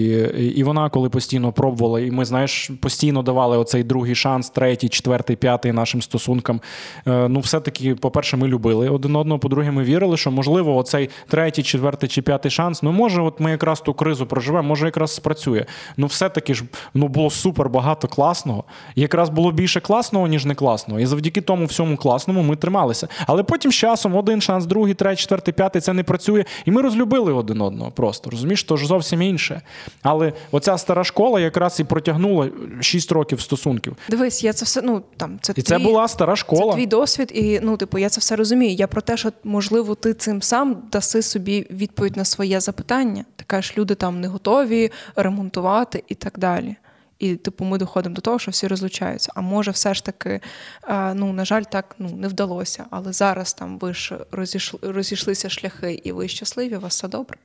[0.56, 5.36] і вона коли постійно пробувала, і ми, знаєш, постійно давали оцей другий шанс, третій, четвертий,
[5.36, 6.62] п'ятий нашим стосункам.
[7.08, 9.40] Е, ну, все-таки, по-перше, ми любили один одного.
[9.40, 12.84] По-друге, ми вірили, що можливо, оцей третій, четвертий чи п'ятий шанс.
[12.84, 15.66] Ну, може, от ми якраз ту кризу проживемо, може, якраз спрацює.
[15.98, 18.64] Ну, все-таки ж ну, було супер багато класного.
[18.96, 21.00] Якраз було більше класного, ніж не класного.
[21.00, 23.08] І завдяки тому всьому класному ми трималися.
[23.28, 26.46] Але потім з часом один шанс, другий, третій, четвертий, п'ятий це не працює.
[26.66, 28.30] І ми розлюбили один одного просто.
[28.30, 29.62] Розумієш, то ж зовсім інше.
[30.02, 32.50] Але оця стара школа якраз і протягнула
[32.82, 33.96] 6 років стосунків.
[34.10, 36.72] Дивись, я це все ну там це і твій, це була стара школа.
[36.72, 38.74] Це твій досвід, і ну, типу, я це все розумію.
[38.74, 43.26] Я про те, що можливо ти цим сам даси собі відповідь на своє запитання.
[43.36, 46.76] Ти кажеш, люди там не готові ремонтувати і так далі.
[47.20, 49.32] І, типу, ми доходимо до того, що всі розлучаються.
[49.36, 50.42] А може, все ж таки,
[50.90, 52.86] ну, на жаль, так ну, не вдалося.
[52.90, 57.38] Але зараз там ви ж розійшли, розійшлися шляхи, і ви щасливі, у вас все добре.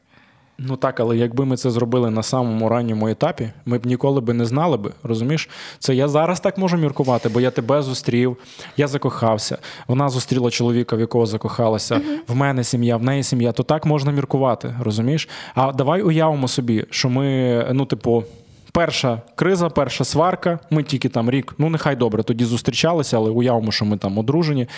[0.59, 4.35] Ну так, але якби ми це зробили на самому ранньому етапі, ми б ніколи би
[4.35, 4.93] не знали би.
[5.03, 5.49] Розумієш?
[5.79, 8.37] Це я зараз так можу міркувати, бо я тебе зустрів,
[8.77, 9.59] я закохався.
[9.89, 11.95] Вона зустріла чоловіка, в якого закохалася.
[11.95, 12.16] Uh-huh.
[12.29, 13.53] В мене сім'я, в неї сім'я.
[13.53, 15.29] То так можна міркувати, розумієш?
[15.55, 18.25] А давай уявимо собі, що ми, ну, типу.
[18.73, 20.59] Перша криза, перша сварка.
[20.70, 24.68] Ми тільки там рік, ну нехай добре, тоді зустрічалися, але уявимо, що ми там одружені.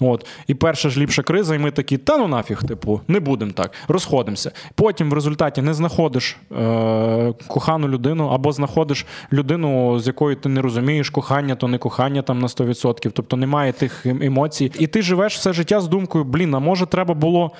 [0.00, 0.26] От.
[0.46, 3.72] І перша ж ліпша криза, і ми такі, та ну нафіг, типу, не будемо так,
[3.88, 4.52] розходимося.
[4.74, 10.62] Потім в результаті не знаходиш е- кохану людину, або знаходиш людину, з якою ти не
[10.62, 13.10] розумієш, кохання, то не кохання там на 100%.
[13.10, 14.72] Тобто немає тих ем-, емоцій.
[14.78, 17.50] І ти живеш все життя з думкою, блін, а може треба було.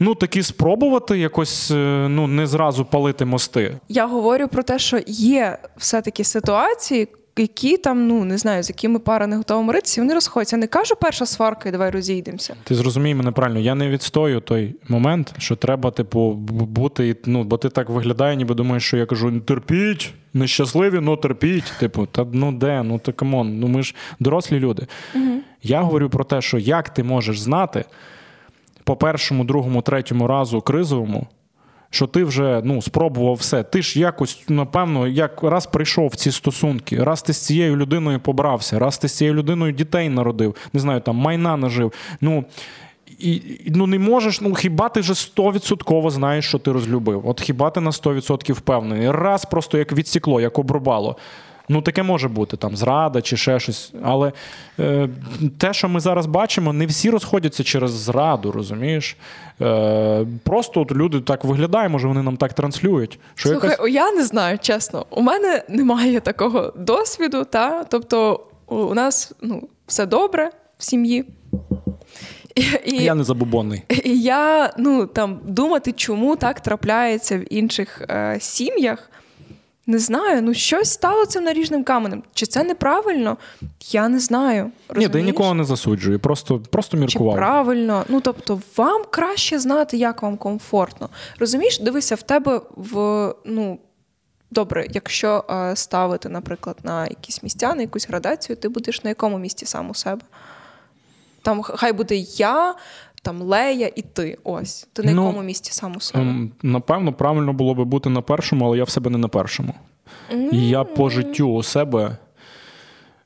[0.00, 3.76] Ну, таки спробувати якось е, ну не зразу палити мости.
[3.88, 8.98] Я говорю про те, що є все-таки ситуації, які там, ну не знаю, з якими
[8.98, 10.56] пара не готова миритися, вони розходяться.
[10.56, 12.54] Я не кажу перша сварка, і давай розійдемося.
[12.64, 13.60] Ти зрозумій мене правильно.
[13.60, 17.16] Я не відстою той момент, що треба, типу, бути.
[17.26, 21.72] Ну, бо ти так виглядає, ніби думаєш, що я кажу: терпіть, нещасливі, ну терпіть.
[21.80, 22.82] Типу, та ну де?
[22.82, 24.86] Ну ти come on, ну ми ж дорослі люди.
[25.14, 25.40] Угу.
[25.62, 27.84] Я говорю про те, що як ти можеш знати
[28.84, 31.26] по першому, другому, третьому разу кризовому,
[31.90, 33.62] що ти вже ну, спробував все.
[33.62, 38.20] Ти ж якось, напевно, як раз прийшов в ці стосунки, раз ти з цією людиною
[38.20, 41.92] побрався, раз ти з цією людиною дітей народив, не знаю, там майна нажив.
[42.20, 42.44] Ну,
[43.18, 47.28] і, ну не можеш, ну хіба ти вже 100% знаєш, що ти розлюбив?
[47.28, 49.10] От хіба ти на 100% впевнений?
[49.10, 51.16] Раз просто як відсікло, як обрубало.
[51.68, 53.92] Ну, таке може бути там зрада чи ще щось.
[54.02, 54.32] Але
[54.80, 55.08] е,
[55.58, 59.16] те, що ми зараз бачимо, не всі розходяться через зраду, розумієш?
[59.60, 63.18] Е, Просто от люди так виглядають, може вони нам так транслюють.
[63.34, 63.90] Що Слухай, якась...
[63.90, 65.06] я не знаю, чесно.
[65.10, 67.84] У мене немає такого досвіду, та?
[67.84, 71.24] тобто у нас ну, все добре в сім'ї.
[72.54, 73.82] І, і, Я не забубонний.
[74.04, 79.10] І я ну, там, думати, чому так трапляється в інших е, сім'ях.
[79.86, 82.22] Не знаю, ну щось стало цим наріжним каменем.
[82.34, 83.36] Чи це неправильно?
[83.90, 84.70] Я не знаю.
[84.88, 85.12] Розумієш?
[85.14, 87.34] Ні, ти нікого не засуджую, просто просто міркував.
[87.34, 88.04] Чи Правильно.
[88.08, 91.08] Ну тобто, вам краще знати, як вам комфортно.
[91.38, 93.78] Розумієш, дивися, в тебе в ну.
[94.50, 99.38] Добре, якщо е, ставити, наприклад, на якісь місця, на якусь градацію, ти будеш на якому
[99.38, 100.22] місці сам у себе?
[101.42, 102.74] Там хай буде я,
[103.24, 104.38] там Лея і ти.
[104.44, 104.88] Ось.
[104.92, 106.22] Ти на ну, якому місці сам у себе?
[106.22, 109.74] Ем, напевно, правильно було би бути на першому, але я в себе не на першому.
[110.34, 110.48] Mm.
[110.52, 112.16] І я по життю у себе.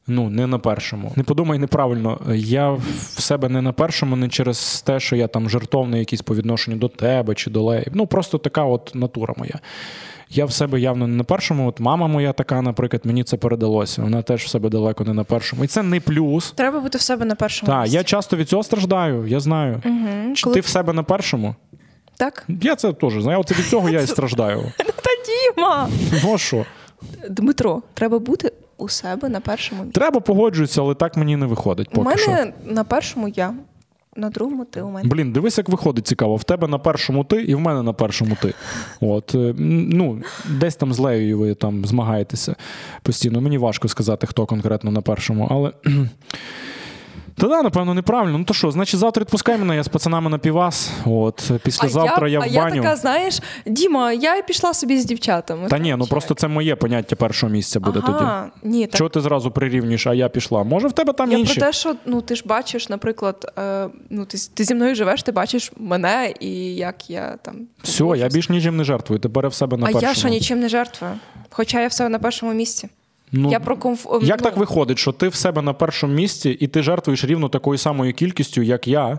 [0.07, 1.13] Ну, не на першому.
[1.17, 2.21] Не подумай неправильно.
[2.35, 6.35] Я в себе не на першому, не через те, що я там жертовний якийсь по
[6.35, 7.87] відношенню до тебе чи до Леї.
[7.93, 9.61] Ну, просто така от натура моя.
[10.31, 11.69] Я в себе явно не на першому.
[11.69, 14.03] От мама моя така, наприклад, мені це передалося.
[14.03, 15.65] Вона теж в себе далеко не на першому.
[15.65, 16.53] І це не плюс.
[16.57, 17.73] Треба бути в себе на першому.
[17.73, 19.83] Так, я часто від цього страждаю, я знаю.
[19.85, 20.35] Угу.
[20.35, 20.55] Чи Коли...
[20.55, 21.55] ти в себе на першому?
[22.17, 22.45] Так.
[22.63, 23.41] Я це теж знаю.
[23.41, 24.59] От від цього я і страждаю.
[24.79, 25.11] Ну та
[25.57, 25.89] Діма!
[26.25, 26.65] Ну що?
[27.31, 29.95] Дмитро, треба бути у себе на першому місці.
[29.95, 31.89] Треба погоджуватися, але так мені не виходить.
[31.89, 32.73] поки У мене що.
[32.75, 33.55] на першому я
[34.19, 35.09] на другому ти у мене.
[35.09, 36.37] Блін, дивись, як виходить цікаво.
[36.37, 38.55] В тебе на першому ти і в мене на першому ти.
[39.01, 42.55] От, е, ну, Десь там з Леєю ви там змагаєтеся
[43.03, 43.41] постійно.
[43.41, 45.73] Мені важко сказати, хто конкретно на першому, але.
[47.39, 48.39] Та да, напевно, неправильно.
[48.39, 50.91] Ну то що, значить, завтра відпускай мене, я з пацанами на півас.
[51.07, 52.73] От післязавтра я, я в баню.
[52.73, 55.69] А я така, знаєш, Діма, я пішла собі з дівчатами.
[55.69, 58.73] Та ні, ну просто це моє поняття першого місця буде ага, тоді.
[58.77, 58.99] Ні, так...
[58.99, 60.65] Чого ти зразу прирівнюєш, а я пішла?
[60.65, 61.53] Може, в тебе там я інші?
[61.53, 64.95] Я про те, що ну ти ж бачиш, наприклад, е, ну ти ти зі мною
[64.95, 67.57] живеш, ти бачиш мене і як я там.
[67.83, 69.21] Все, я більш нічим не жертвую.
[69.21, 70.07] Ти бере в себе на а першому.
[70.07, 71.13] А я що нічим не жертвую.
[71.51, 72.89] Хоча я в себе на першому місці.
[73.33, 74.07] Ну, я про комф...
[74.23, 74.45] Як ну...
[74.45, 78.15] так виходить, що ти в себе на першому місці і ти жертвуєш рівно такою самою
[78.15, 79.19] кількістю, як я,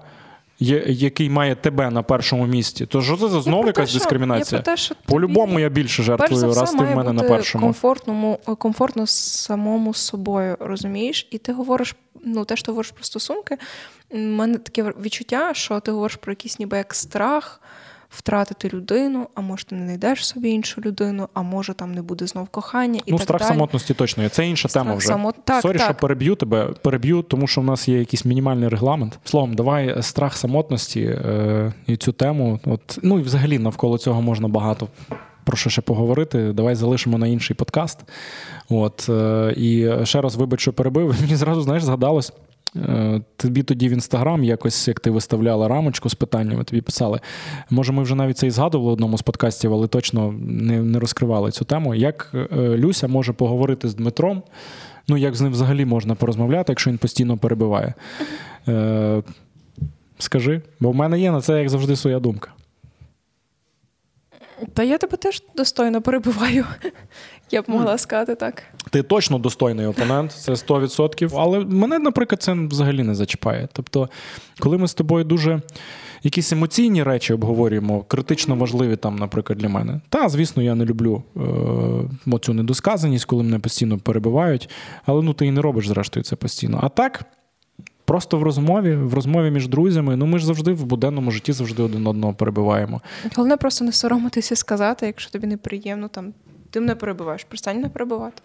[0.60, 2.86] який має тебе на першому місці?
[2.86, 4.64] То що це знову якась дискримінація?
[5.06, 7.66] По-любому я більше жертвую, раз ти в мене на першому.
[7.66, 11.28] Комфортному, комфортно самому собою, розумієш?
[11.32, 11.96] І ти говориш,
[12.26, 13.58] ну те, що ти говориш про стосунки.
[14.10, 17.62] У мене таке відчуття, що ти говориш про якийсь ніби як страх
[18.10, 22.28] втратити людину, а може ти не знайдеш собі іншу людину, а може там не буде
[22.28, 23.00] знов кохання.
[23.06, 23.50] і Ну, так страх далі.
[23.50, 24.30] самотності точно є.
[24.30, 25.08] Це інша страх тема вже.
[25.08, 25.36] Самот...
[25.44, 25.86] Так, Sorry, так.
[25.86, 29.20] що переб'ю тебе, переб'ю, тому що в нас є якийсь мінімальний регламент.
[29.24, 32.60] Словом, давай страх самотності е, і цю тему.
[32.66, 34.88] От, Ну і взагалі навколо цього можна багато.
[35.44, 38.00] Про що ще поговорити, давай залишимо на інший подкаст.
[38.70, 41.16] От е, і ще раз вибач, що перебив.
[41.22, 42.34] Мені зразу знаєш, згадалось.
[42.76, 47.20] Е, тобі тоді в інстаграм, якось як ти виставляла рамочку з питаннями, тобі писали.
[47.70, 51.00] Може, ми вже навіть це і згадували в одному з подкастів, але точно не не
[51.00, 51.96] розкривали цю тему.
[51.96, 54.44] Як е, Люся може поговорити з Дмитром?
[55.08, 57.94] Ну, як з ним взагалі можна порозмовляти, якщо він постійно перебиває?
[58.68, 59.24] Е,
[60.22, 62.52] Скажи, бо в мене є на це, як завжди, своя думка.
[64.80, 66.66] Та я тебе теж достойно перебиваю.
[67.52, 68.64] Я б могла сказати так.
[68.90, 71.32] Ти точно достойний опонент, це 100%.
[71.38, 73.68] Але мене, наприклад, це взагалі не зачіпає.
[73.74, 74.10] Тобто,
[74.60, 75.62] коли ми з тобою дуже
[76.24, 80.02] якісь емоційні речі обговорюємо, критично важливі там, наприклад, для мене.
[80.10, 81.24] Та, звісно, я не люблю
[82.28, 84.70] е, цю недосказаність, коли мене постійно перебивають,
[85.06, 86.80] але ну ти і не робиш, зрештою, це постійно.
[86.84, 87.26] А так.
[88.10, 90.16] Просто в розмові, в розмові між друзями.
[90.16, 93.02] Ну ми ж завжди в буденному житті завжди один одного перебиваємо.
[93.36, 96.34] Головне просто не соромитися сказати, якщо тобі неприємно, там
[96.70, 97.44] ти мене перебиваєш.
[97.44, 98.42] Перестань не перебивати.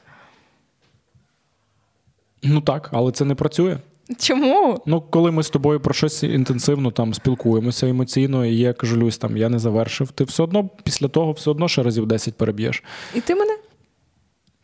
[2.42, 3.78] Ну так, але це не працює.
[4.18, 4.82] Чому?
[4.86, 9.18] Ну, коли ми з тобою про щось інтенсивно там спілкуємося емоційно, і я кажу, Люсь,
[9.18, 12.82] там я не завершив, ти все одно після того все одно ще разів 10 переб'єш.
[13.14, 13.58] І ти мене?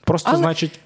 [0.05, 0.39] Просто, але...
[0.39, 0.81] значить.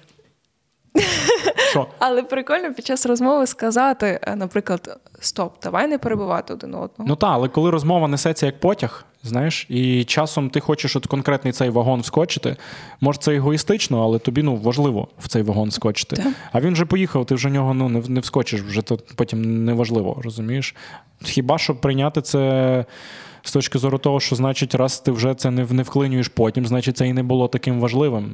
[1.69, 1.87] Що?
[1.99, 7.05] Але прикольно під час розмови сказати, е, наприклад, стоп, давай не перебивати один одного.
[7.07, 11.53] Ну так, але коли розмова несеться як потяг, знаєш, і часом ти хочеш от конкретний
[11.53, 12.55] цей вагон вскочити.
[13.01, 16.15] Може, це егоїстично, але тобі ну важливо в цей вагон вскочити.
[16.15, 16.27] Так.
[16.51, 19.65] А він вже поїхав, ти вже в нього ну, не не вскочиш, вже то потім
[19.65, 20.75] неважливо, розумієш?
[21.23, 22.85] Хіба що прийняти це.
[23.43, 26.97] З точки зору того, що значить, раз ти вже це не не вклинюєш потім, значить
[26.97, 28.33] це і не було таким важливим.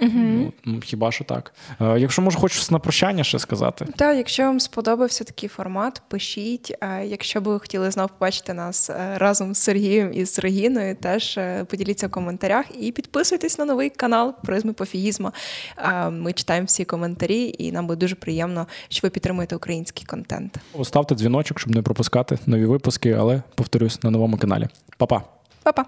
[0.00, 0.52] Угу.
[0.64, 1.54] Ну, Хіба що так?
[1.80, 3.86] Е, якщо може, хочеш на прощання ще сказати.
[3.96, 6.76] Так, якщо вам сподобався такий формат, пишіть.
[6.80, 10.96] Е, якщо б ви хотіли знов побачити нас е, разом з Сергієм і з Регіною,
[10.96, 15.30] теж поділіться в коментарях і підписуйтесь на новий канал Призми Пофігізму.
[16.10, 20.56] Ми читаємо всі коментарі, і нам буде дуже приємно, що ви підтримуєте український контент.
[20.82, 24.68] Ставте дзвіночок, щоб не пропускати нові випуски, але повторюсь на новому каналі.
[24.98, 25.22] Па-па.
[25.62, 25.86] Па-па.